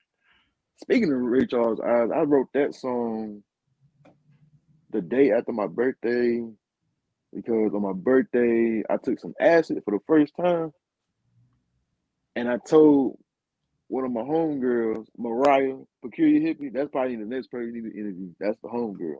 [0.82, 3.42] speaking of Ray Charles eyes, I wrote that song
[4.90, 6.42] the day after my birthday
[7.34, 10.72] because on my birthday I took some acid for the first time,
[12.36, 13.18] and I told
[13.88, 16.72] one of my homegirls, Mariah Peculiar Hippie.
[16.72, 18.30] That's probably the next person you need to interview.
[18.40, 19.16] That's the homegirl.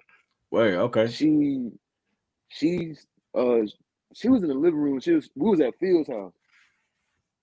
[0.55, 1.09] Wait, okay.
[1.09, 1.73] She,
[2.49, 3.63] she's uh,
[4.15, 5.01] she was in the living room.
[5.01, 6.33] She was we was at Phil's house.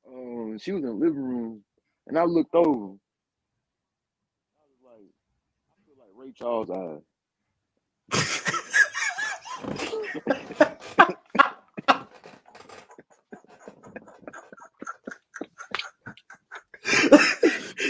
[0.07, 1.62] Um, she was in the living room,
[2.07, 2.93] and I looked over.
[4.55, 5.12] I was like,
[5.68, 7.01] I feel like Ray Charles eyes.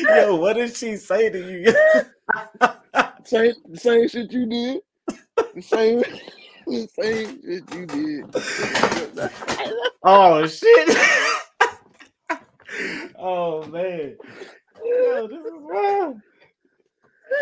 [0.09, 1.73] Yo, what did she say to you?
[3.25, 4.81] Same, same shit you did.
[5.53, 6.03] The same,
[6.67, 8.25] the same shit you did.
[10.03, 10.97] oh shit.
[13.19, 14.17] oh man.
[14.83, 16.21] Yo, this is wild.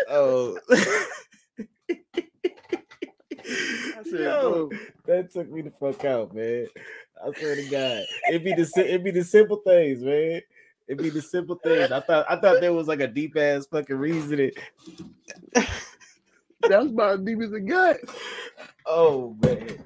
[0.08, 0.58] Oh.
[4.00, 6.66] I said, Yo, bro, that took me the fuck out, man.
[7.24, 10.40] I swear to God, it be the it be the simple things, man.
[10.88, 11.92] It'd be the simple things.
[11.92, 14.50] I thought I thought there was like a deep ass fucking reasoning.
[16.62, 17.96] That's about as deep as it got.
[18.86, 19.78] Oh man.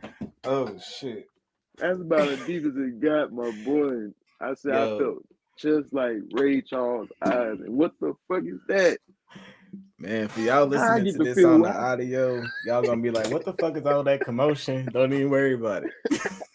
[0.45, 1.27] Oh shit.
[1.77, 4.13] That's about as deep as it got, my boy.
[4.41, 4.97] I said Yo.
[4.97, 5.27] I felt
[5.59, 7.59] just like Ray Charles eyes.
[7.61, 8.99] And what the fuck is that?
[9.99, 13.45] Man, for y'all listening to to this on the audio, y'all gonna be like, "What
[13.45, 15.93] the fuck is all that commotion?" Don't even worry about it.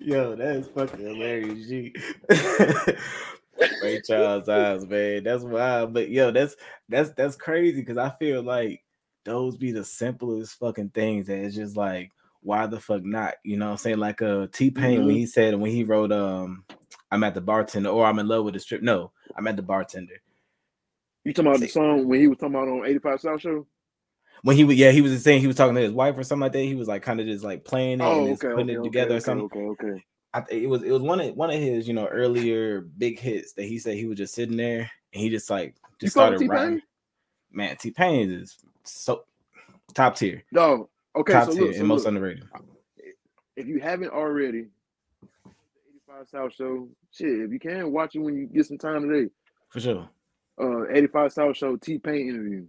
[0.00, 1.94] Yo, that is fucking hilarious, G.
[3.82, 5.24] Ray Charles eyes, man.
[5.24, 5.92] That's wild.
[5.94, 6.56] But yo, that's
[6.88, 8.82] that's that's crazy because I feel like
[9.24, 12.10] those be the simplest fucking things that it's just like,
[12.42, 13.34] why the fuck not?
[13.44, 13.98] You know what I'm saying?
[13.98, 15.06] Like uh T Pain Mhm.
[15.06, 16.64] when he said when he wrote um
[17.10, 18.82] I'm at the bartender or I'm in love with the strip.
[18.82, 20.14] No, I'm at the bartender.
[21.24, 23.66] You talking about the song when he was talking about on 85 South Show?
[24.42, 26.42] When he was yeah, he was saying he was talking to his wife or something
[26.42, 26.58] like that.
[26.58, 28.82] He was like kind of just like playing it Oh, and okay, putting okay, it
[28.84, 29.46] together okay, or something.
[29.46, 30.04] Okay, okay.
[30.34, 33.52] I, it was it was one of one of his you know earlier big hits
[33.52, 36.40] that he said he was just sitting there and he just like just started.
[36.50, 36.82] Pain?
[37.52, 39.24] Man, T Pain is so
[39.94, 40.88] top tier, No.
[41.16, 42.44] Okay, top so tier, look, so and most underrated.
[43.56, 44.66] if you haven't already,
[46.08, 49.30] 85 South Show, shit, if you can, watch it when you get some time today.
[49.68, 50.08] For sure.
[50.60, 52.66] Uh, 85 South Show T Pain interview.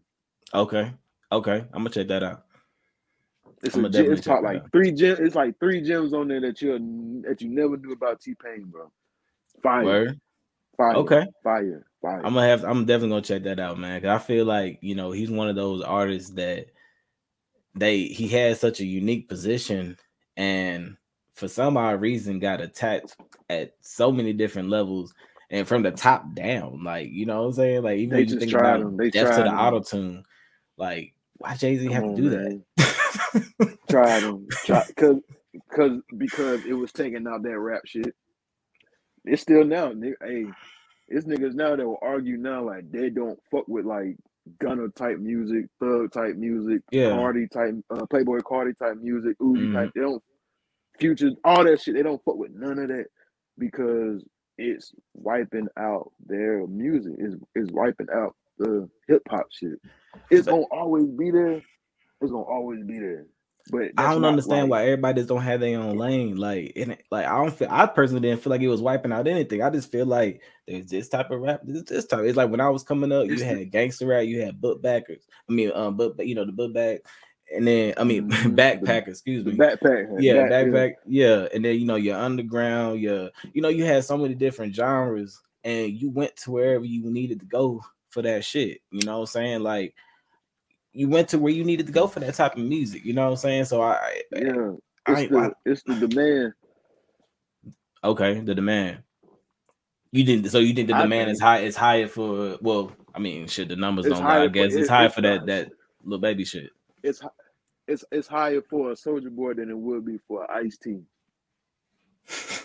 [0.53, 0.93] Okay,
[1.31, 2.44] okay, I'm gonna check that out.
[3.63, 4.71] It's I'ma a definitely it's like out.
[4.71, 5.19] three gems.
[5.19, 8.65] It's like three gems on there that you that you never knew about T Pain,
[8.65, 8.91] bro.
[9.63, 10.19] Fire, Word.
[10.77, 12.17] fire, Okay, fire, fire.
[12.17, 12.63] I'm gonna have.
[12.63, 14.01] I'm definitely gonna check that out, man.
[14.01, 16.67] Cause I feel like you know he's one of those artists that
[17.75, 19.97] they he has such a unique position,
[20.37, 20.97] and
[21.33, 23.17] for some odd reason got attacked
[23.49, 25.13] at so many different levels
[25.49, 26.83] and from the top down.
[26.83, 27.83] Like you know what I'm saying?
[27.83, 28.97] Like even They when you think about him.
[28.97, 30.23] They death to the auto tune,
[30.77, 32.63] like why Jay Z have on, to do man.
[32.77, 32.87] that?
[33.89, 35.17] Tried them, try, cause,
[35.75, 38.15] cause, because it was taking out that rap shit.
[39.25, 40.13] It's still now, nigga.
[40.23, 40.45] Hey,
[41.07, 44.17] it's niggas now that will argue now like they don't fuck with like
[44.59, 47.09] Gunna type music, Thug type music, Yeah.
[47.09, 49.71] Carti type, uh, Playboi Carti type music, Uzi Mhm.
[49.71, 49.91] type.
[49.95, 50.23] They don't
[50.99, 51.95] future all that shit.
[51.95, 53.07] They don't fuck with none of that
[53.57, 54.23] because
[54.57, 57.13] it's wiping out their music.
[57.19, 59.79] Is is wiping out the hip hop shit.
[60.29, 61.61] It's gonna always be there.
[62.21, 63.27] It's gonna always be there.
[63.71, 66.35] But I don't understand like- why everybody just don't have their own lane.
[66.37, 67.67] Like, and like I don't feel.
[67.71, 69.63] I personally didn't feel like it was wiping out anything.
[69.63, 71.61] I just feel like there's this type of rap.
[71.63, 72.25] This this type.
[72.25, 75.25] It's like when I was coming up, you had gangster rap, you had book backers.
[75.49, 76.99] I mean, um, but you know the book back,
[77.55, 78.55] and then I mean Mhm.
[78.55, 79.53] backpack, excuse me.
[79.53, 80.15] backpack.
[80.19, 81.47] yeah, back- backpack, yeah.
[81.51, 85.41] And then you know your underground, your you know, you had so many different genres,
[85.63, 88.81] and you went to wherever you needed to go for that shit.
[88.91, 89.61] You know what I'm saying?
[89.61, 89.95] Like
[90.95, 93.03] you went to where you needed to go for that type of music.
[93.05, 93.65] You know what I'm saying?
[93.65, 94.71] So I, Yeah,
[95.05, 96.53] I, it's ain't- the I- it's the demand.
[98.03, 99.03] okay, the demand.
[100.11, 101.59] You didn't, so you think the I demand think- is high?
[101.59, 103.67] Is higher for well, I mean, shit.
[103.67, 104.25] The numbers don't lie.
[104.25, 105.71] I higher for- guess it's higher it's for that that
[106.03, 106.69] little baby shit.
[107.03, 107.21] It's
[107.87, 111.01] it's it's higher for a Soulja Boy than it would be for Ice T.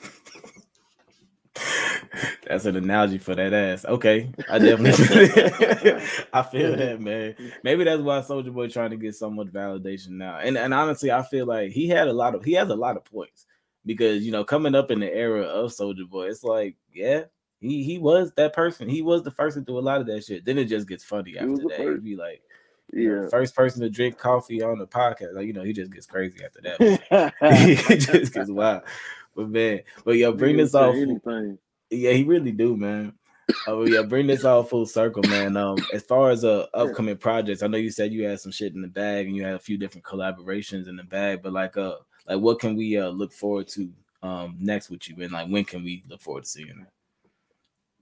[2.50, 3.84] That's an analogy for that ass.
[3.84, 5.04] Okay, I definitely,
[6.32, 7.36] I feel that, man.
[7.62, 10.38] Maybe that's why Soulja Boy trying to get so much validation now.
[10.38, 12.96] And and honestly, I feel like he had a lot of he has a lot
[12.96, 13.46] of points
[13.86, 17.26] because you know coming up in the era of Soulja Boy, it's like yeah,
[17.60, 18.88] he he was that person.
[18.88, 20.44] He was the first to do a lot of that shit.
[20.44, 21.80] Then it just gets funny after that.
[21.80, 22.42] It'd be like
[22.92, 23.28] you know, Yeah.
[23.28, 25.34] first person to drink coffee on the podcast.
[25.34, 27.32] Like you know, he just gets crazy after that.
[27.88, 28.82] he just gets wild.
[29.36, 30.96] But man, but yo, bring this off.
[30.96, 31.56] Anything.
[31.90, 33.14] Yeah, he really do, man.
[33.66, 35.56] Oh yeah, bring this all full circle, man.
[35.56, 38.74] Um, as far as uh upcoming projects, I know you said you had some shit
[38.74, 41.76] in the bag and you had a few different collaborations in the bag, but like
[41.76, 41.96] uh
[42.28, 43.90] like what can we uh look forward to
[44.22, 46.92] um next with you and like when can we look forward to seeing that?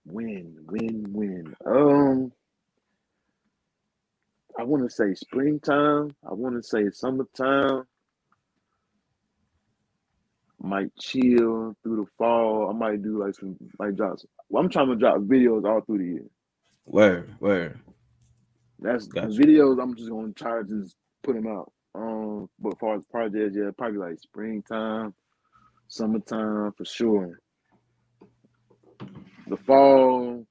[0.05, 1.57] When, when, when?
[1.67, 2.33] Um,
[4.59, 6.15] I want to say springtime.
[6.29, 7.85] I want to say summertime.
[10.61, 12.69] Might chill through the fall.
[12.69, 14.27] I might do like some like drops.
[14.49, 16.27] Well, I'm trying to drop videos all through the year.
[16.85, 17.77] Where, where?
[18.81, 19.29] That's Gotcha.
[19.29, 19.81] videos.
[19.81, 21.73] I'm just gonna try to just put them out.
[21.95, 25.15] Um, but as far as projects, yeah, probably like springtime,
[25.89, 27.41] summertime for sure.
[29.49, 30.47] The fall,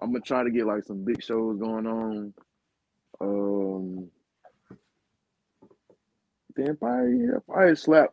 [0.00, 2.34] I'm gonna try to get like some big shows going on.
[3.20, 4.10] Um,
[6.56, 8.10] then probably yeah, probably slap.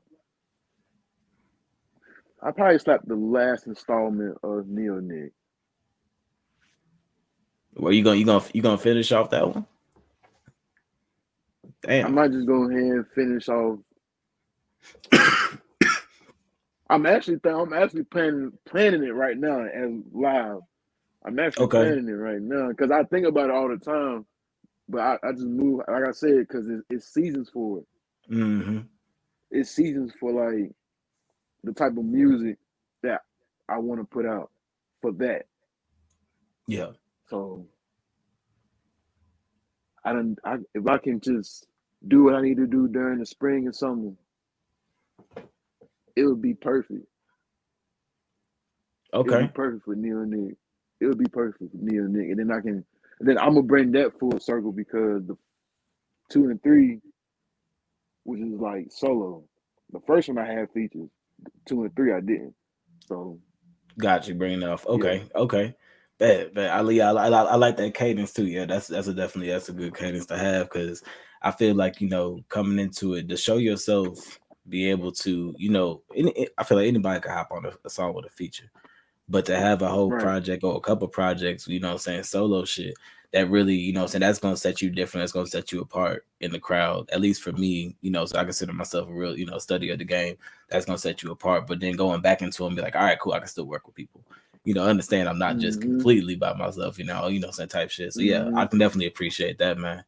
[2.44, 5.32] I probably slap the last installment of Nionek.
[7.76, 9.66] Well, you gonna you gonna you gonna finish off that one?
[11.84, 12.06] Damn.
[12.06, 13.80] I might just go ahead and finish off.
[16.90, 20.60] I'm actually th- I'm actually planning planning it right now and live.
[21.26, 21.70] I'm actually Okay.
[21.70, 24.26] planning it right now because I think about it all the time,
[24.90, 27.86] but I, I just move like I said because it's, it's seasons for it.
[28.30, 28.80] hmm
[29.52, 30.72] It's seasons for like
[31.64, 32.58] the type of music
[33.04, 33.22] that
[33.70, 34.52] I want to put out
[35.02, 35.44] for that.
[36.68, 36.92] Yeah.
[37.30, 37.68] So
[40.06, 40.38] I don't.
[40.46, 41.68] I, if I can just
[42.08, 44.12] do what I need to do during the spring and summer,
[46.16, 47.06] it would be perfect.
[49.24, 49.40] It would Okay.
[49.40, 50.56] be perfect for Nionek.
[51.02, 52.86] It would be perfect for Nionek, and then I can.
[53.20, 55.38] Then I'm gonna bring that full circle because the
[56.30, 57.00] two and three,
[58.24, 59.44] which is like solo.
[59.92, 61.10] The first one I had features.
[61.66, 62.54] Two and three I didn't.
[63.08, 63.40] So
[63.98, 64.86] Got you bringing it off.
[64.86, 65.76] Okay, okay.
[66.18, 66.70] Bad, bad.
[66.70, 68.46] I, I, I, I like that cadence too.
[68.46, 71.04] Yeah, that's that's a definitely that's a good cadence to have because
[71.42, 74.40] I feel like you know coming into it to show yourself,
[74.70, 77.90] be able to you know, any, I feel like anybody can hop on a, a
[77.90, 78.72] song with a feature,
[79.32, 80.22] but to have a whole Right.
[80.22, 82.96] project or a couple projects, you know, I'm saying solo shit
[83.34, 85.24] that really, you know, what I'm saying that's gonna set you different.
[85.24, 87.10] That's gonna set you apart in the crowd.
[87.12, 89.90] At least for me, you know, so I consider myself a real, you know, study
[89.90, 90.38] of the game.
[90.70, 91.66] That's gonna set you apart.
[91.68, 93.66] But then going back into it and be like, all right, cool, I can still
[93.68, 94.26] work with people.
[94.66, 95.82] You know, understand I'm not just Mhm.
[95.82, 98.14] completely by myself, you know, you know, some type shit.
[98.14, 98.58] So yeah, Mhm.
[98.58, 100.04] I can definitely appreciate that, man.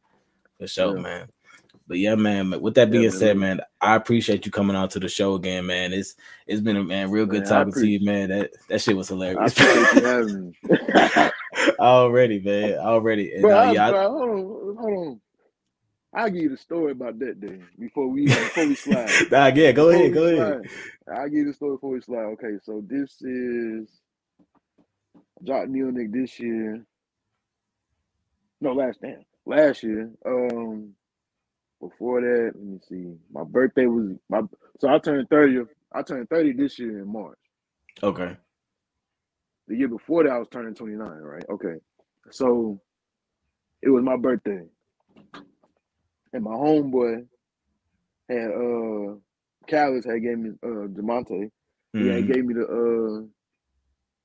[0.60, 1.02] For sure, Yeah.
[1.02, 1.28] man.
[1.86, 2.60] But yeah, man.
[2.60, 5.92] With that being said, man, I appreciate you coming on to the show again, man.
[5.92, 6.14] It's
[6.46, 8.30] it's been a man real good Man, talking to you, man.
[8.30, 9.52] That that shit was hilarious.
[9.52, 11.30] appreciate you having me.
[11.78, 12.78] already, man.
[12.78, 13.32] Already.
[13.34, 15.20] And, Bro, uh, yeah, I- bro, hold on, hold on.
[16.16, 19.10] I'll give you the story about that day before we before we slide.
[19.32, 20.70] Nah, yeah, go Before ahead, go ahead.
[21.12, 22.24] I'll give you the story before we slide.
[22.34, 23.88] Okay, so this is
[25.42, 26.84] Jock Nionek this year.
[28.60, 29.24] No, last damn.
[29.44, 30.10] Last year.
[30.24, 30.94] Um
[31.80, 33.16] before that, let me see.
[33.32, 34.42] My birthday was my
[34.80, 35.62] so I turned 30.
[35.94, 37.38] I turned 30 this year in March.
[38.02, 38.36] Okay.
[39.68, 41.44] The year before that I was turning 29, right?
[41.50, 41.76] Okay.
[42.30, 42.80] So
[43.82, 44.62] it was my birthday.
[46.32, 47.26] And my homeboy
[48.28, 49.16] had uh
[49.68, 51.50] Callis had gave me uh Demonte.
[51.98, 52.32] He had Mhm.
[52.32, 52.66] gave me the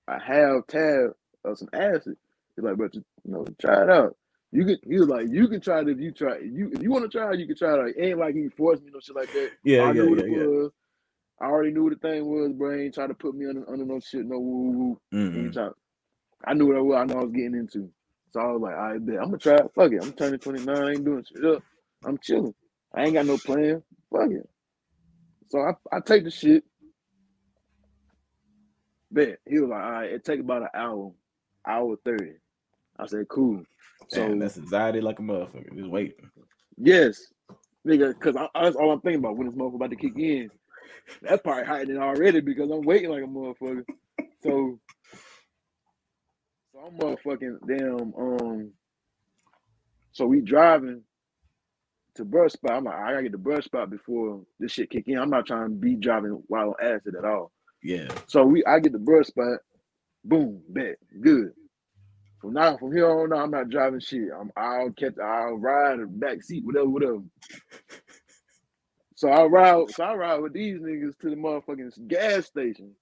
[0.10, 1.12] uh a half tab
[1.46, 2.18] of some acid.
[2.56, 4.18] He's like, but you know, try it out.
[4.52, 6.40] You could he was like, you can try it if you try.
[6.40, 7.84] You if you want to try it, you can try it.
[7.86, 9.52] Like, ain't like he forced me no shit like that.
[9.64, 10.48] Yeah, I yeah, knew what yeah, it yeah.
[10.48, 10.72] was.
[11.42, 12.78] I already knew what the thing was, bro.
[12.78, 15.02] He ain't trying to put me under, under no shit, no woo woo.
[15.14, 15.54] Mhm.
[15.54, 15.70] try-
[16.46, 16.98] I knew what I was.
[16.98, 17.92] I know I was getting into.
[18.34, 19.72] So I was like, I bet I'm gonna try it.
[19.76, 20.02] Fuck it.
[20.02, 20.70] I'm turning 29.
[20.70, 21.64] I ain't doing shit up.
[22.06, 22.56] I'm chilling.
[22.94, 23.84] I ain't got no plan.
[24.12, 24.50] Fuck it.
[25.50, 26.64] So I, I take the shit.
[29.12, 31.14] Bet he was like, all right, it take about an hour,
[31.68, 32.34] hour thirty.
[33.00, 33.64] I said, cool.
[34.08, 35.76] So Damn, that's anxiety like a motherfucker.
[35.76, 36.30] Just waiting.
[36.78, 37.20] yes,
[37.88, 40.50] nigga, because that's all I'm thinking about when this motherfucker about to kick in.
[41.22, 43.84] That's probably hiding already because I'm waiting like a motherfucker.
[44.44, 44.80] So,
[46.72, 48.14] so I'm motherfucking damn.
[48.16, 48.72] Um,
[50.12, 51.04] so we driving
[52.16, 52.74] to brush spot.
[52.74, 55.18] I'm like, I gotta get the brush spot before this shit kick in.
[55.18, 57.52] I'm not trying to be driving while on acid at all.
[57.84, 58.08] Yeah.
[58.28, 59.60] So we, I get the brush spot.
[60.26, 61.54] Boom, bet, good.
[62.42, 64.30] From now, from here on, out, I'm not driving shit.
[64.38, 67.20] I'm, I'll catch, I'll ride a back seat, whatever, whatever.
[69.16, 72.96] So I ride, so I ride with these niggas to the motherfucking gas station.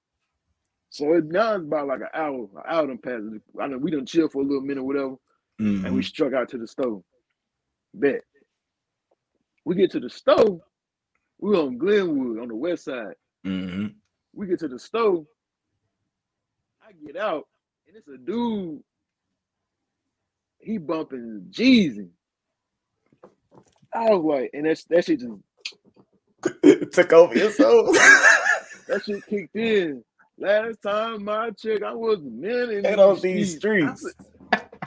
[0.90, 3.24] So it now it's about like an hour, an hour done passed.
[3.62, 5.16] I know we done chill for a little minute, whatever,
[5.60, 6.06] and we Mhm.
[6.06, 7.04] struck out to the stove.
[7.94, 8.24] Bet.
[9.66, 10.62] We get to the stove.
[11.40, 13.16] We on Glenwood on the west side.
[13.46, 13.96] Mhm.
[14.34, 15.28] We get to the stove.
[16.82, 17.48] I get out,
[17.88, 18.84] and it's a dude.
[20.60, 22.10] He bumping Jeezy.
[23.94, 25.34] I was like, and that's that shit just
[26.94, 27.94] Took over your soul.
[28.88, 30.04] that shit kicked in.
[30.40, 34.04] Last time I checked, I was men in And on these streets.
[34.04, 34.14] said,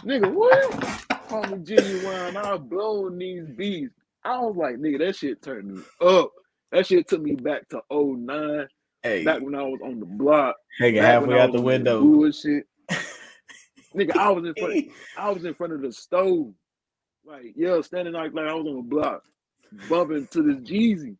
[0.04, 1.00] Nigga, what?
[1.28, 2.36] Call me genuine.
[2.36, 3.92] I blowing these beats.
[4.24, 6.30] I was like, nigga, that shit turned me up.
[6.72, 8.68] That shit took me back to 09,
[9.02, 10.56] Hey, back when I was on the block.
[10.78, 12.00] hanging halfway out the window.
[12.02, 12.66] Bullshit.
[13.96, 14.88] nigga, I was in front.
[15.16, 16.52] I was in front of the stove,
[17.24, 19.22] like yeah, standing like like I was on the block,
[19.88, 21.16] bumping to this Jeezy.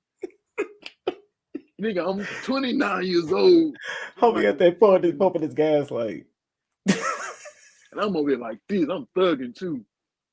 [1.81, 3.77] nigga, I'm 29 years old,
[4.19, 6.27] Homie got that pumping, pumping his gas like.
[6.87, 8.87] and I'm over here like this.
[8.91, 9.85] I'm thugging too.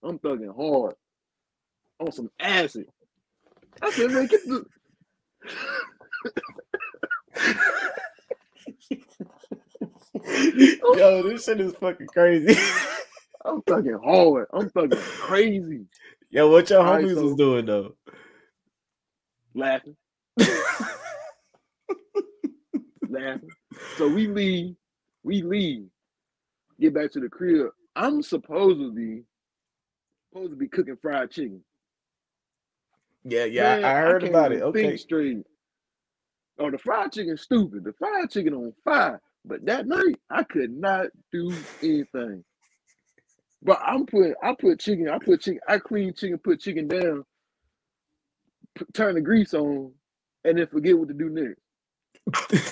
[0.04, 0.96] I'm thugging hard
[2.00, 2.88] on some acid.
[3.82, 4.66] I said, man, get the.
[10.26, 12.60] Yo, this shit is fucking crazy.
[13.46, 14.48] I'm fucking hard.
[14.54, 15.86] I'm fucking crazy,
[16.30, 17.96] Yo, what your homies so- was doing though?
[19.54, 19.96] laughing,
[23.10, 23.50] laughing.
[23.98, 24.76] So we leave.
[25.24, 25.88] We leave.
[26.80, 27.68] Get back to the crib.
[27.96, 29.24] I'm supposedly
[30.32, 31.62] supposed to be cooking fried chicken.
[33.24, 34.62] yeah, yeah, Man, I, I heard can't about it.
[34.62, 34.98] Okay.
[34.98, 35.38] straight.
[36.60, 37.84] Oh, the fried chicken stupid.
[37.84, 39.22] The fried chicken on fire.
[39.48, 42.46] But that night, I could not do anything.
[43.64, 47.26] But I'm put I put chicken, I put chicken, I clean chicken, put chicken down,
[48.94, 49.92] turn the grease on,
[50.46, 51.60] and then forget what to do next.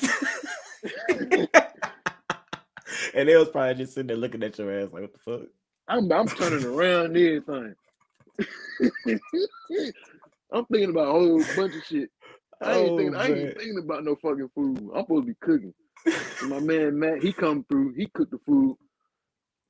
[3.13, 5.47] and they was probably just sitting there looking at your ass like, what the fuck?
[5.87, 7.75] I'm I'm turning around and everything.
[10.53, 12.09] I'm thinking about a whole bunch of shit.
[12.63, 13.53] I ain't Oh, thinking I ain't man.
[13.55, 14.89] thinking about no fucking food.
[14.95, 15.73] I'm supposed to be cooking.
[16.47, 18.77] My man Matt, he come through, he cooked the food.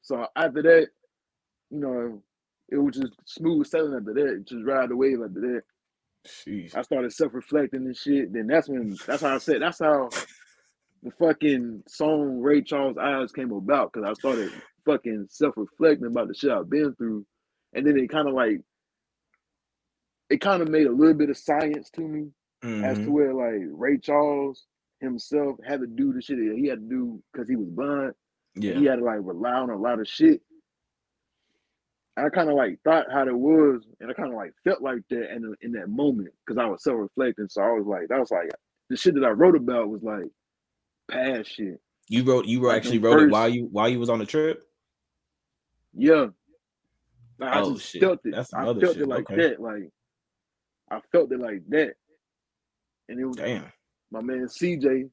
[0.02, 0.88] So after that,
[1.70, 2.22] you know,
[2.70, 4.46] it was just smooth sailing after that.
[4.46, 5.64] Just ride the wave after that.
[6.28, 6.76] Sheesh.
[6.76, 8.34] I started self-reflecting and shit.
[8.34, 10.10] Then that's when that's how I said that's how
[11.04, 14.52] the fucking song Ray Charles Eyes came about because I started
[14.86, 17.26] fucking self-reflecting about the shit I've been through.
[17.74, 18.62] And then it kind of like
[20.32, 22.32] it kind of made a little bit of science to me
[22.64, 23.12] as to Mhm.
[23.12, 24.66] where like Ray Charles
[25.02, 28.14] himself had to do the shit that he had to do because he was blind.
[28.56, 28.76] Yeah.
[28.76, 30.42] He had to like rely on a lot of shit.
[32.18, 35.02] I kind of like thought how it was, and I kind of like felt like
[35.10, 37.50] that in in that moment because I was self reflecting.
[37.50, 38.50] So I was like, that was like
[38.90, 40.24] the shit that I wrote about was like
[41.10, 41.80] past shit.
[42.08, 44.26] You wrote you wrote Like actually wrote it while you while you was on the
[44.26, 44.64] trip?
[45.94, 46.28] Yeah,
[47.40, 48.02] Like, I Oh, just shit.
[48.02, 48.34] felt it.
[48.36, 48.98] That's I felt shit.
[48.98, 49.50] it like Okay.
[49.50, 49.62] that.
[49.62, 49.90] Like
[50.90, 51.96] I felt it like that,
[53.10, 53.66] and it was Damn.
[54.16, 55.10] My man CJ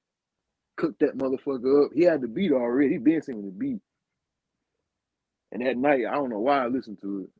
[0.76, 1.90] cooked that motherfucker up.
[1.94, 2.90] He had the beat already.
[2.92, 3.80] He been singing the beat.
[5.50, 7.30] And that night, I don't know why I listened to it.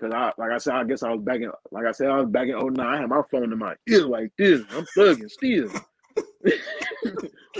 [0.00, 2.18] Cause I like I said, I guess I was back in like I said, I
[2.20, 2.80] was back in 09.
[2.86, 4.60] I had my phone in my ear like this.
[4.72, 5.68] I'm thugging still.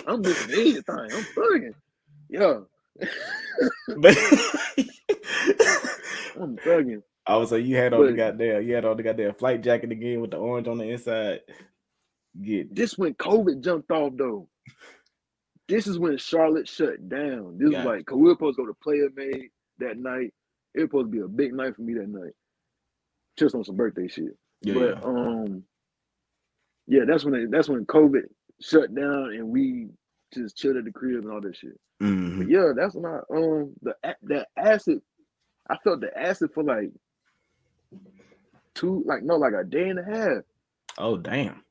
[0.06, 0.84] I'm listening to anything.
[0.88, 1.74] I'm thugging.
[2.28, 2.58] Yeah,
[6.40, 7.02] I'm thugging.
[7.26, 9.62] I was like, you had on the But- goddamn, you had on the goddamn flight
[9.62, 11.40] jacket again with the orange on the inside.
[12.42, 14.48] Get This when COVID jumped off though.
[15.68, 17.56] This is when Charlotte shut down.
[17.58, 20.34] This Got is like, cause we were supposed to go to Player Made that night.
[20.74, 22.32] It was supposed to be a big night for me that night.
[23.38, 24.36] Just on some birthday shit.
[24.62, 25.62] yeah, but um,
[26.86, 28.22] yeah, that's when it, that's when COVID
[28.60, 29.88] shut down and we
[30.32, 31.78] just chilled at the crib and all that shit.
[32.02, 32.38] Mhm.
[32.38, 35.00] But yeah, that's when I um the that acid.
[35.70, 36.90] I felt the acid for like
[38.74, 40.42] two, like no, like a day and a half.
[40.98, 41.62] Oh damn.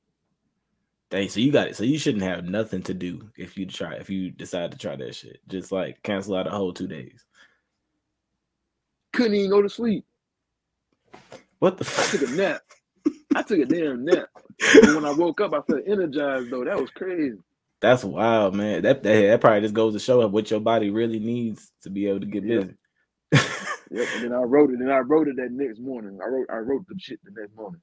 [1.14, 1.76] Dang, so you got it.
[1.76, 4.96] So you shouldn't have nothing to do if you try if you decide to try
[4.96, 5.42] that shit.
[5.48, 7.24] Just like cancel out a whole two days.
[9.14, 10.06] Couldn't even go to sleep.
[11.60, 12.20] What the I fuck?
[12.20, 12.62] took a nap.
[13.36, 14.26] I took a damn nap.
[14.84, 16.66] And when I woke up, I felt energized though.
[16.66, 17.38] That was crazy.
[17.80, 18.82] That's wild, man.
[18.82, 21.92] That, that that probably just goes to show up what your body really needs to
[21.92, 22.62] be able to get Yeah.
[23.32, 23.50] busy.
[23.92, 24.08] Yep.
[24.16, 26.18] And then I wrote it, and I wrote it that next morning.
[26.20, 27.80] I wrote I wrote the shit the next morning.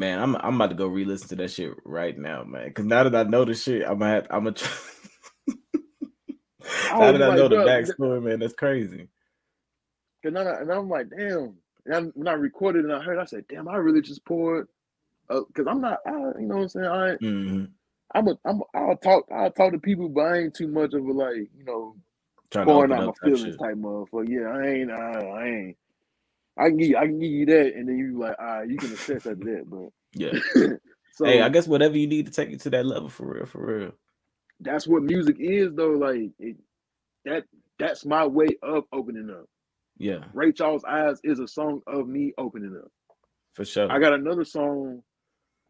[0.00, 2.72] Man, I'm I'm about to go re-listen to that shit right now, man.
[2.74, 4.70] Cause now that I know the shit, I'm gonna have, I'm gonna try.
[6.98, 9.08] Now was that I know the bro, backstory, man, that's crazy.
[10.24, 11.56] And, I, and I'm like, damn.
[11.86, 14.68] And I, when I recorded and I heard, I said, damn, I really just poured.
[15.28, 16.86] Because I'm not, I, you know what I'm saying?
[16.86, 17.64] I, ain't- hmm
[18.14, 21.04] I'm a, I'm, I'll talk, I'll talk to people, but I ain't too much of
[21.06, 21.96] a like, you know,
[22.50, 24.28] Trying to pouring out my feelings type motherfucker.
[24.28, 25.76] Yeah, I ain't, I, I ain't.
[26.58, 28.68] I can give, you, I can give you that, and then you like, all right,
[28.68, 29.64] you can assess after that.
[29.68, 30.32] But Yeah.
[31.12, 33.46] so hey, I guess whatever you need to take you to that level for real,
[33.46, 33.92] for real.
[34.60, 35.90] that's what music is, though.
[35.92, 36.56] Like it,
[37.26, 37.44] that,
[37.78, 39.46] that's my way of opening up.
[39.98, 42.90] Yeah, Ray Charles' Eyes is a song of me opening up.
[43.54, 43.90] for sure.
[43.90, 45.02] I got another song.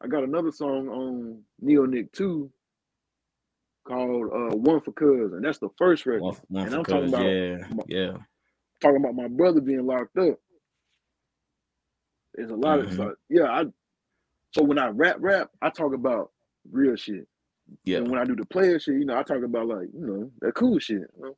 [0.02, 2.50] I got another song on Nionek 2
[3.86, 6.22] called uh, One for Cuz, and that's the first record.
[6.22, 8.12] one, one and I'm talking cuz, about yeah, my- yeah.
[8.80, 10.38] Talking about my brother being locked up.
[12.34, 12.86] There's a lot Mhm.
[12.86, 13.44] of so, yeah.
[13.44, 13.64] I
[14.52, 16.32] so when I rap rap, I talk about
[16.70, 17.26] real shit.
[17.84, 17.98] Yeah.
[17.98, 20.30] And when I do the player shit, you know, I talk about like you know
[20.40, 21.02] that cool shit.
[21.18, 21.36] You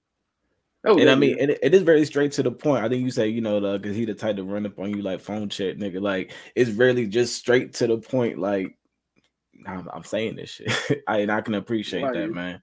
[0.84, 0.98] know?
[0.98, 1.44] And I mean, yeah.
[1.44, 2.84] it, it is very straight to the point.
[2.84, 4.90] I think you say, you know, the because he the type to run up on
[4.90, 6.00] you like phone check, nigga.
[6.00, 8.38] Like it's really just straight to the point.
[8.38, 8.76] Like
[9.66, 12.62] I'm, I'm saying this shit, I and I can appreciate that, man.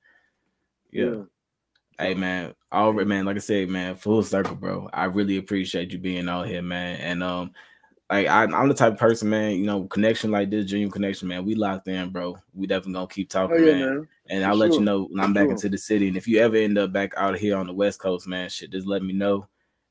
[0.91, 1.05] Yeah.
[1.05, 1.21] yeah.
[1.97, 2.55] Hey, man.
[2.71, 3.25] All right, man.
[3.25, 4.89] Like I said, man, full circle, bro.
[4.93, 6.99] I really appreciate you being out here, man.
[7.01, 7.51] And um,
[8.09, 9.51] like I, I'm the type of person, man.
[9.51, 11.45] You know, connection like this, genuine connection, man.
[11.45, 12.37] We locked in, bro.
[12.53, 13.79] We definitely gonna keep Oh talking, yeah, man.
[13.79, 14.07] man.
[14.29, 15.51] And For I'll let you know when I'm For back sure.
[15.51, 16.07] into the city.
[16.07, 18.71] And if you ever end up back out here on the West Coast, man, shit,
[18.71, 19.47] just let me know.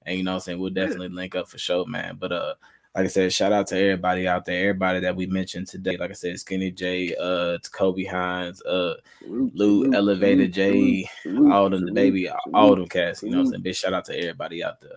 [0.07, 0.59] And you know what I'm saying?
[0.59, 2.17] We'll definitely link up for sure, man.
[2.19, 2.55] But uh
[2.95, 5.97] like I said, shout out to everybody out there, everybody that we mentioned today.
[5.97, 12.35] Like I said, Skinny J, uh Kobe Hines, uh Lou, Elevator J, all them DaBaby,
[12.55, 13.63] all them cats, you know what I'm saying?
[13.63, 14.97] Big shout out to everybody out there.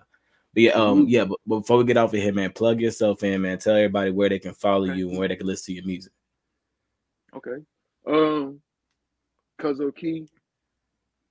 [0.54, 3.22] But yeah, um, yeah, but, but before we get off of here, man, plug yourself
[3.22, 3.58] in, man.
[3.58, 4.98] Tell everybody where they can follow Okay.
[4.98, 6.12] you and where they can listen to your music.
[7.34, 7.56] Okay.
[8.06, 8.60] Um,
[9.60, 10.26] Cuzo Key.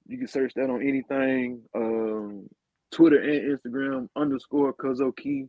[0.07, 1.61] You can search that on anything.
[1.75, 2.47] Um,
[2.91, 5.47] Twitter and Instagram underscore Cuzo Key.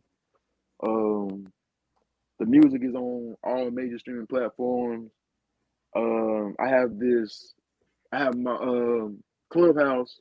[0.83, 1.47] Um,
[2.39, 5.11] the music is on all major streaming platforms.
[5.95, 7.53] Um, I have this.
[8.11, 10.19] I have my um clubhouse.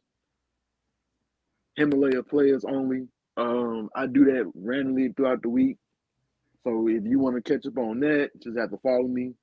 [1.77, 3.09] Himalaya players only.
[3.37, 5.79] Um, I do that randomly throughout the week.
[6.65, 9.35] So if you want to catch up on that, just have to follow me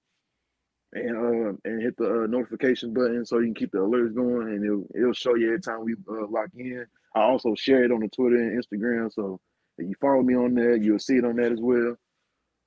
[0.93, 4.49] and uh, and hit the uh, notification button so you can keep the alerts going,
[4.49, 6.85] and it'll it'll show you every time we uh, lock in.
[7.15, 9.39] I also share it on the Twitter and Instagram, so
[9.77, 11.95] if you follow me on there, you'll see it on that as well.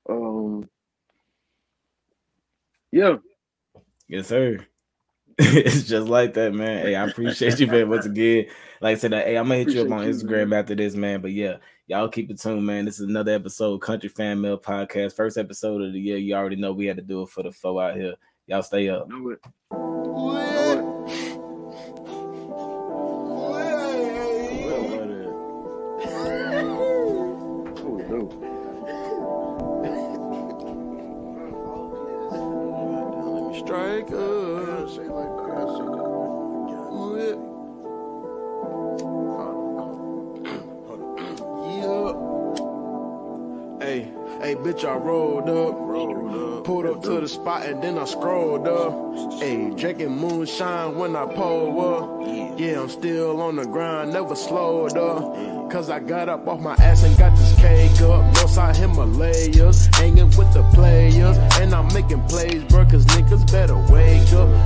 [0.09, 0.69] Um,
[2.93, 3.17] yeah,
[4.09, 4.59] Yes, sir.
[5.39, 6.87] it's just like that, man.
[6.87, 7.89] Hey, I appreciate you, man.
[7.89, 8.47] Once again,
[8.81, 10.95] like I said, hey, I'm gonna hit you up on Appreciate you, Instagram after this,
[10.95, 11.21] man.
[11.21, 11.57] But yeah,
[11.87, 12.85] y'all keep it tuned, man.
[12.85, 16.19] This is another episode, Kountry Fan Mail Podcast, first episode of the year.
[16.19, 18.15] You already know we had to do it for the foe out here.
[18.47, 19.09] Y'all stay up.
[19.09, 20.52] know it.
[44.53, 46.65] Hey, bitch, I rolled up.
[46.65, 49.41] Pulled up to the spot and then I scrolled up.
[49.41, 52.59] Hey, drinking moonshine when I pull up.
[52.61, 55.71] Yeah, I'm still on the grind, never slowed up.
[55.73, 58.23] Cause I got up off my ass and got this cake up.
[58.35, 61.39] Northside Himalayas, hanging with the players.
[61.59, 64.53] And I'm making plays, bro, cause niggas better wake up.